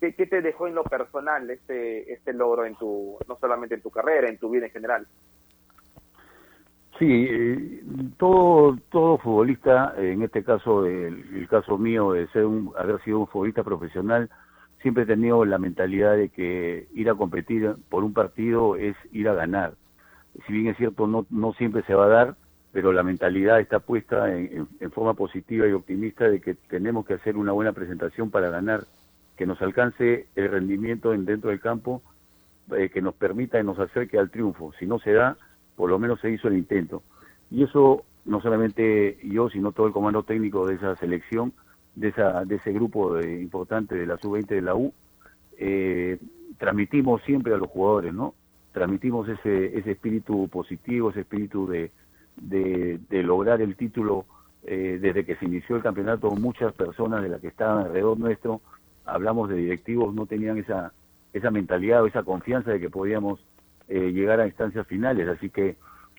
[0.00, 3.82] ¿Qué, ¿Qué, te dejó en lo personal este, este logro en tu, no solamente en
[3.82, 5.06] tu carrera, en tu vida en general?
[6.98, 7.82] Sí, eh,
[8.16, 13.28] todo todo futbolista, en este caso el, caso mío de ser un, haber sido un
[13.28, 14.28] futbolista profesional,
[14.82, 19.28] siempre he tenido la mentalidad de que ir a competir por un partido es ir
[19.28, 19.74] a ganar.
[20.46, 22.36] Si bien es cierto, no no siempre se va a dar,
[22.72, 27.14] pero la mentalidad está puesta en, en, forma positiva y optimista de que tenemos que
[27.14, 28.84] hacer una buena presentación para ganar
[29.36, 32.02] que nos alcance el rendimiento en, dentro del campo
[32.76, 34.72] eh, que nos permita y nos acerque al triunfo.
[34.78, 35.36] Si no se da,
[35.78, 37.04] por lo menos se hizo el intento.
[37.52, 41.52] Y eso no solamente yo, sino todo el comando técnico de esa selección,
[41.94, 44.92] de, esa, de ese grupo de, importante de la sub-20 de la U,
[45.56, 46.18] eh,
[46.58, 48.34] transmitimos siempre a los jugadores, ¿no?
[48.72, 51.92] Transmitimos ese, ese espíritu positivo, ese espíritu de,
[52.36, 54.26] de, lograr el título
[54.64, 56.32] eh, desde que se inició el campeonato.
[56.32, 58.62] Muchas personas de las que estaban alrededor nuestro,
[59.04, 60.92] hablamos de directivos, no tenían esa,
[61.32, 63.38] esa mentalidad o esa confianza de que podíamos
[63.88, 65.28] eh, llegar a instancias finales.
[65.28, 65.76] Así que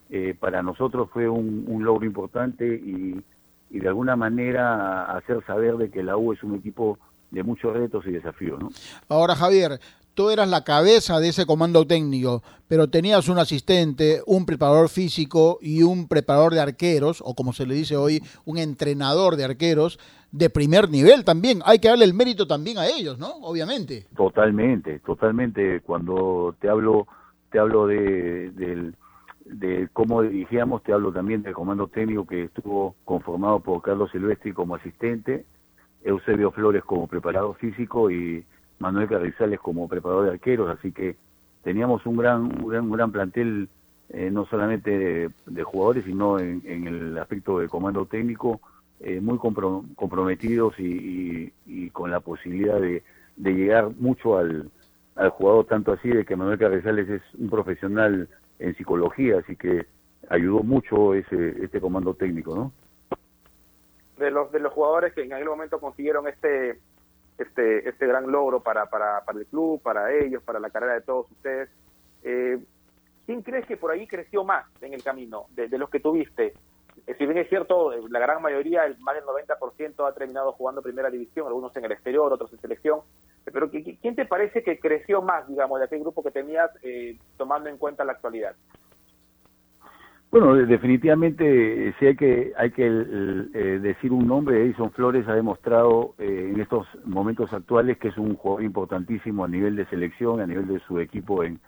[0.10, 3.22] eh, para nosotros fue un, un logro importante y,
[3.70, 6.98] y de alguna manera hacer saber de que la U es un equipo
[7.32, 8.60] de muchos retos y desafíos.
[8.60, 8.70] ¿no?
[9.08, 9.80] Ahora, Javier,
[10.14, 15.60] tú eras la cabeza de ese comando técnico, pero tenías un asistente, un preparador físico
[15.62, 20.00] y un preparador de arqueros, o como se le dice hoy, un entrenador de arqueros
[20.32, 21.62] de primer nivel también.
[21.66, 23.30] Hay que darle el mérito también a ellos, ¿no?
[23.42, 24.08] Obviamente.
[24.16, 25.82] Totalmente, totalmente.
[25.82, 27.08] Cuando te hablo,
[27.52, 28.96] te hablo de, del
[29.46, 34.54] de cómo dirigíamos, te hablo también del comando técnico que estuvo conformado por Carlos Silvestri
[34.54, 35.46] como asistente,
[36.04, 38.46] Eusebio Flores como preparador físico y
[38.78, 41.18] Manuel Carrizales como preparador de arqueros, así que
[41.64, 43.70] teníamos un gran, un gran, plantel
[44.10, 48.62] eh, no solamente de, jugadores, sino en, el aspecto del comando técnico,
[49.00, 51.52] eh, muy comprometidos y,
[51.92, 53.04] con la posibilidad de,
[53.38, 54.70] llegar mucho al,
[55.20, 59.86] al jugador, tanto así de que Manuel Carrizales es un profesional en psicología, así que
[60.30, 62.72] ayudó mucho ese este comando técnico, ¿no?
[64.18, 66.80] De los de los jugadores que en aquel momento consiguieron este
[67.38, 71.02] este este gran logro para para, para el club, para ellos, para la carrera de
[71.02, 71.70] todos ustedes.
[72.24, 72.58] Eh,
[73.26, 76.54] ¿Quién crees que por ahí creció más en el camino de, los que tuviste?
[77.06, 80.54] Eh, si bien es cierto, eh, la gran mayoría, el, más del 90% ha terminado
[80.54, 83.02] jugando primera división, algunos en el exterior, otros en selección.
[83.52, 87.70] Pero ¿quién te parece que creció más, digamos, de aquel grupo que tenías, eh, tomando
[87.70, 88.56] en cuenta la actualidad?
[90.32, 94.62] Bueno, definitivamente sí hay que hay que eh, decir un nombre.
[94.62, 99.48] Edison Flores ha demostrado eh, en estos momentos actuales que es un jugador importantísimo a
[99.48, 101.60] nivel de selección, a nivel de su equipo en,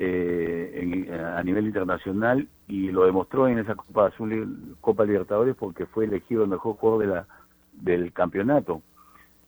[0.00, 6.44] a nivel internacional y lo demostró en esa Copa Azul, Copa Libertadores porque fue elegido
[6.44, 7.26] el mejor jugador de la
[7.72, 8.82] del campeonato.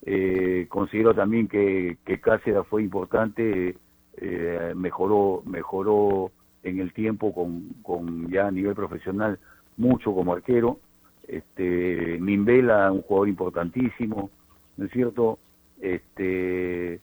[0.02, 3.76] Eh, considero también que, que Cáceres fue importante,
[4.16, 6.30] eh, mejoró, mejoró
[6.62, 9.38] en el tiempo con, ya a nivel profesional
[9.76, 10.78] mucho como arquero.
[11.26, 14.30] Este, Mimbela, un jugador importantísimo,
[14.76, 15.38] ¿no es cierto?
[15.80, 17.00] Este,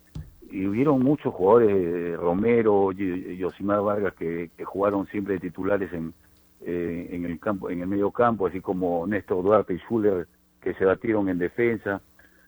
[0.51, 6.13] y hubieron muchos jugadores, Romero, Yosimar Vargas, que, que jugaron siempre titulares en,
[6.61, 10.27] eh, en el campo, en el medio campo, así como Néstor Duarte y Schuller,
[10.61, 12.01] que se batieron en defensa.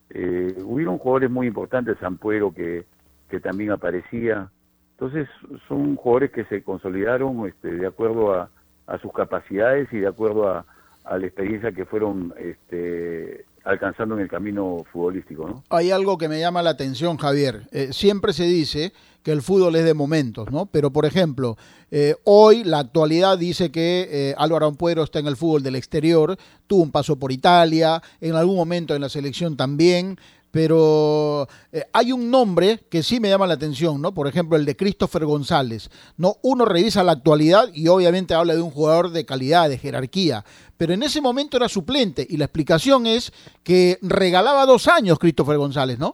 [0.09, 2.85] Eh, hubieron jugadores muy importantes, Sampuero que,
[3.29, 4.49] que también aparecía.
[4.91, 5.29] Entonces
[5.67, 8.49] son jugadores que se consolidaron este, de acuerdo a,
[8.87, 10.65] a sus capacidades y de acuerdo a,
[11.05, 15.47] a la experiencia que fueron este, alcanzando en el camino futbolístico.
[15.47, 15.63] ¿no?
[15.69, 17.67] Hay algo que me llama la atención, Javier.
[17.71, 18.93] Eh, siempre se dice
[19.23, 20.65] que el fútbol es de momentos, ¿no?
[20.67, 21.57] Pero, por ejemplo,
[21.91, 26.37] eh, hoy la actualidad dice que eh, Álvaro Ampuero está en el fútbol del exterior,
[26.67, 30.17] tuvo un paso por Italia, en algún momento en la selección también,
[30.51, 34.13] pero eh, hay un nombre que sí me llama la atención, ¿no?
[34.13, 35.89] Por ejemplo, el de Christopher González.
[36.17, 40.43] No, uno revisa la actualidad y obviamente habla de un jugador de calidad, de jerarquía,
[40.77, 43.31] pero en ese momento era suplente y la explicación es
[43.63, 46.13] que regalaba dos años Christopher González, ¿no?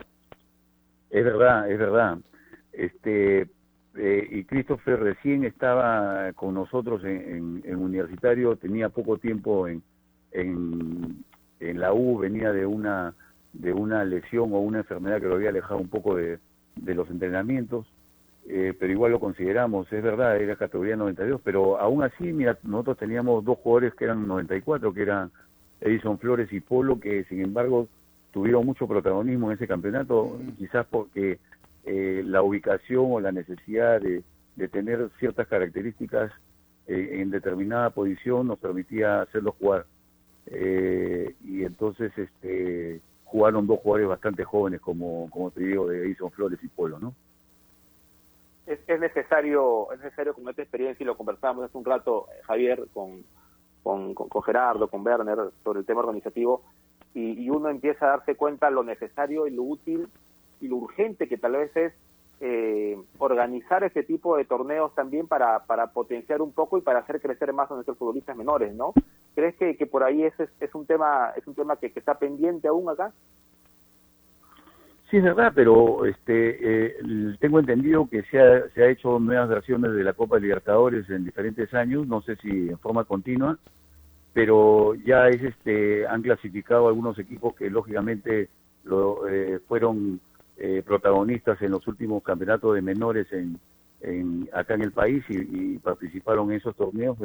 [1.10, 2.18] Es verdad, es verdad.
[2.74, 3.48] Este
[3.98, 9.82] eh, y Christopher recién estaba con nosotros en, universitario, tenía poco tiempo en,
[10.32, 11.24] en,
[11.62, 13.14] en la U, venía de una
[13.60, 16.40] de una lesión o una enfermedad que lo había alejado un poco de,
[16.76, 17.88] los entrenamientos,
[18.48, 22.98] eh, pero igual lo consideramos, es verdad, era categoría 92, pero aún así, mira, nosotros
[22.98, 25.32] teníamos dos jugadores que eran 94, que eran
[25.82, 27.88] Edison Flores y Polo, que sin embargo
[28.32, 31.40] tuvieron mucho protagonismo en ese campeonato, quizás porque
[31.86, 34.22] eh, la ubicación o la necesidad de,
[34.58, 36.32] de tener ciertas características
[36.88, 39.86] eh, en determinada posición nos permitía hacerlos jugar.
[40.52, 46.60] y entonces, este jugaron dos jugadores bastante jóvenes, como, como te digo, de Edison Flores
[46.64, 47.14] y Polo, ¿no?
[48.66, 52.42] Es, es, necesario, es necesario con esta experiencia, y lo conversábamos hace un rato, eh,
[52.44, 53.24] Javier, con,
[53.84, 56.64] con, con, Gerardo, con Werner, sobre el tema organizativo,
[57.14, 60.08] y, y, uno empieza a darse cuenta lo necesario y lo útil
[60.60, 61.94] y lo urgente que tal vez es
[62.48, 67.20] eh, organizar ese tipo de torneos también para, para potenciar un poco y para hacer
[67.20, 68.94] crecer más a nuestros futbolistas menores, ¿no?
[69.34, 72.88] ¿Crees que, por ahí es, es, un tema es un tema que, está pendiente aún
[72.88, 73.12] acá?
[75.10, 76.98] Sí, es verdad, pero este, eh,
[77.40, 82.06] tengo entendido que se ha, hecho nuevas versiones de la Copa Libertadores en diferentes años,
[82.06, 83.58] no sé si en forma continua,
[84.34, 88.50] pero ya es este han clasificado algunos equipos que lógicamente
[88.84, 90.20] lo, eh, fueron
[90.58, 93.60] eh, protagonistas en los últimos campeonatos de menores en,
[94.02, 97.18] en acá en el país y, participaron en esos torneos,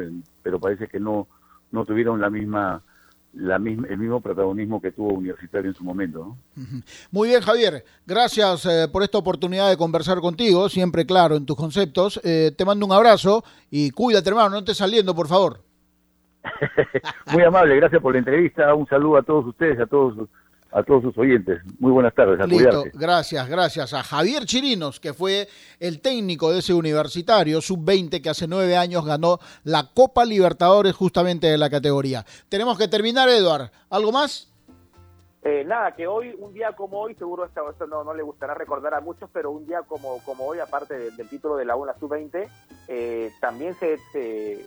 [0.43, 1.29] pero parece que no
[1.73, 2.83] no tuvieron la misma
[3.33, 6.37] la misma, el mismo protagonismo que tuvo Universitario en su momento.
[7.13, 7.85] Muy bien, Javier.
[8.05, 12.21] Gracias eh, por esta oportunidad de conversar contigo, siempre claro en tus conceptos.
[12.25, 15.61] Eh, te mando un abrazo y cuídate, hermano, no estés saliendo, por favor.
[17.33, 18.75] Muy amable, gracias por la entrevista.
[18.75, 20.29] Un saludo a todos ustedes, a todos
[20.73, 21.61] a todos sus oyentes.
[21.79, 25.49] Muy buenas tardes, a Listo, gracias, gracias a Javier Chirinos, que fue
[25.79, 31.49] el técnico de ese universitario sub-20 que hace nueve años ganó la Copa Libertadores justamente
[31.49, 32.25] de la categoría.
[32.49, 33.71] Tenemos que terminar, Eduard.
[33.91, 34.49] ¿Algo más?
[35.43, 38.93] Eh, nada, que hoy, un día como hoy, seguro esto, no, no, le gustará recordar
[38.93, 42.47] a muchos, pero un día como, como hoy, aparte del, título de la UNA sub-20,
[42.89, 44.67] eh, también se, se,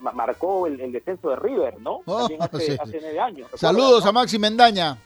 [0.00, 2.00] marcó el, descenso de River, ¿no?
[2.04, 3.48] Oh, también hace, hace nueve años.
[3.54, 4.98] Saludos a Maxi Mendaña.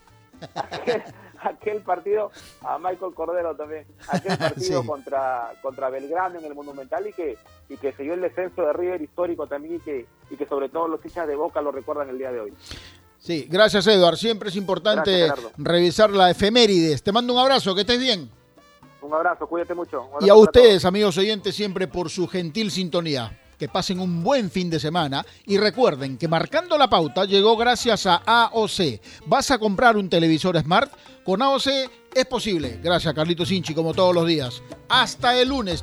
[1.40, 2.30] Aquel, partido,
[2.62, 7.36] a Michael Cordero también, aquel partido contra, contra Belgrano en el Monumental y que,
[7.68, 10.68] y que se dio el descenso de River histórico también y que, y que sobre
[10.68, 12.54] todo los hinchas de Boca lo recuerdan el día de hoy.
[13.18, 17.02] Sí, gracias Eduard, siempre es importante revisar la efemérides.
[17.02, 18.30] Te mando un abrazo, que estés bien.
[19.02, 20.08] Un abrazo, cuídate mucho.
[20.20, 24.70] y a ustedes, amigos oyentes, siempre por su gentil sintonía que pasen un buen fin
[24.70, 29.00] de semana y recuerden que marcando la pauta llegó gracias a AOC.
[29.26, 30.92] ¿Vas a comprar un televisor smart?
[31.24, 31.66] Con AOC
[32.14, 32.80] es posible.
[32.82, 34.62] Gracias Carlitos Inchi como todos los días.
[34.88, 35.82] Hasta el lunes.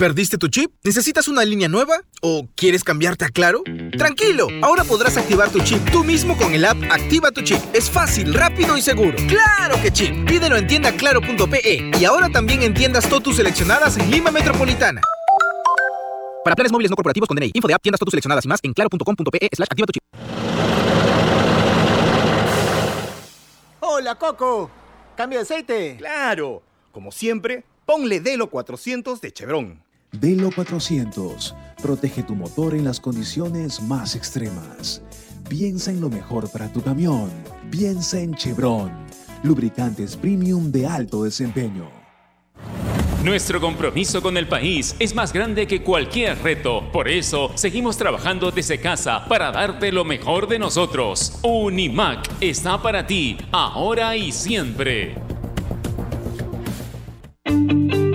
[0.00, 0.72] ¿Perdiste tu chip?
[0.82, 1.94] ¿Necesitas una línea nueva?
[2.22, 3.62] ¿O quieres cambiarte a Claro?
[3.98, 7.58] Tranquilo, ahora podrás activar tu chip tú mismo con el app Activa tu chip.
[7.74, 9.14] Es fácil, rápido y seguro.
[9.28, 10.26] ¡Claro que chip!
[10.26, 15.02] Pídelo en tiendaclaro.pe y ahora también en tiendas Totus seleccionadas en Lima Metropolitana.
[16.44, 18.60] Para planes móviles no corporativos con DNI, info de app, tiendas Totus seleccionadas y más
[18.62, 20.02] en claro.com.pe slash activa tu chip.
[23.80, 24.70] Hola, Coco.
[25.14, 25.96] ¿Cambio de aceite?
[25.98, 26.62] Claro.
[26.90, 29.89] Como siempre, ponle Delo 400 de Chevron.
[30.12, 31.54] Velo 400.
[31.82, 35.02] Protege tu motor en las condiciones más extremas.
[35.48, 37.30] Piensa en lo mejor para tu camión.
[37.70, 38.90] Piensa en Chevron.
[39.42, 41.88] Lubricantes premium de alto desempeño.
[43.24, 46.90] Nuestro compromiso con el país es más grande que cualquier reto.
[46.90, 51.38] Por eso, seguimos trabajando desde casa para darte lo mejor de nosotros.
[51.42, 55.16] Unimac está para ti, ahora y siempre.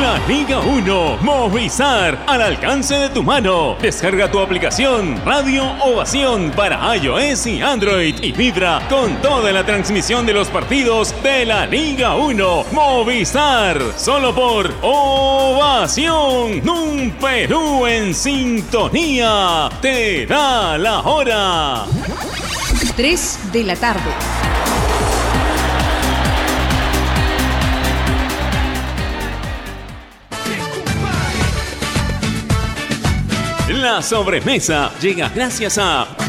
[0.00, 3.76] La Liga 1 Movistar al alcance de tu mano.
[3.80, 10.24] Descarga tu aplicación Radio Ovación para iOS y Android y vibra con toda la transmisión
[10.24, 13.80] de los partidos de la Liga 1 Movistar.
[13.96, 16.68] Solo por Ovación.
[16.68, 19.68] Un Perú en sintonía.
[19.80, 21.86] Te da la hora.
[22.94, 24.47] 3 de la tarde.
[33.80, 36.27] La sobremesa llega gracias a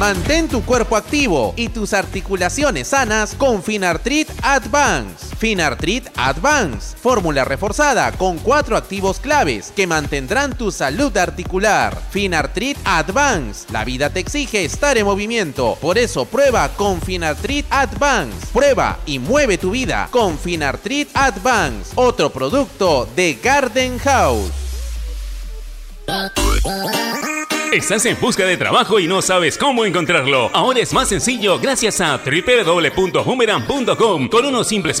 [0.00, 5.36] Mantén tu cuerpo activo y tus articulaciones sanas con Finartrit Advance.
[5.36, 12.00] Finartrit Advance, fórmula reforzada con cuatro activos claves que mantendrán tu salud articular.
[12.12, 18.46] Finartrit Advance, la vida te exige estar en movimiento, por eso prueba con Finartrit Advance.
[18.54, 24.50] Prueba y mueve tu vida con Finartrit Advance, otro producto de Garden House.
[27.72, 30.50] Estás en busca de trabajo y no sabes cómo encontrarlo.
[30.52, 35.00] Ahora es más sencillo gracias a www.boomerang.com con unos simples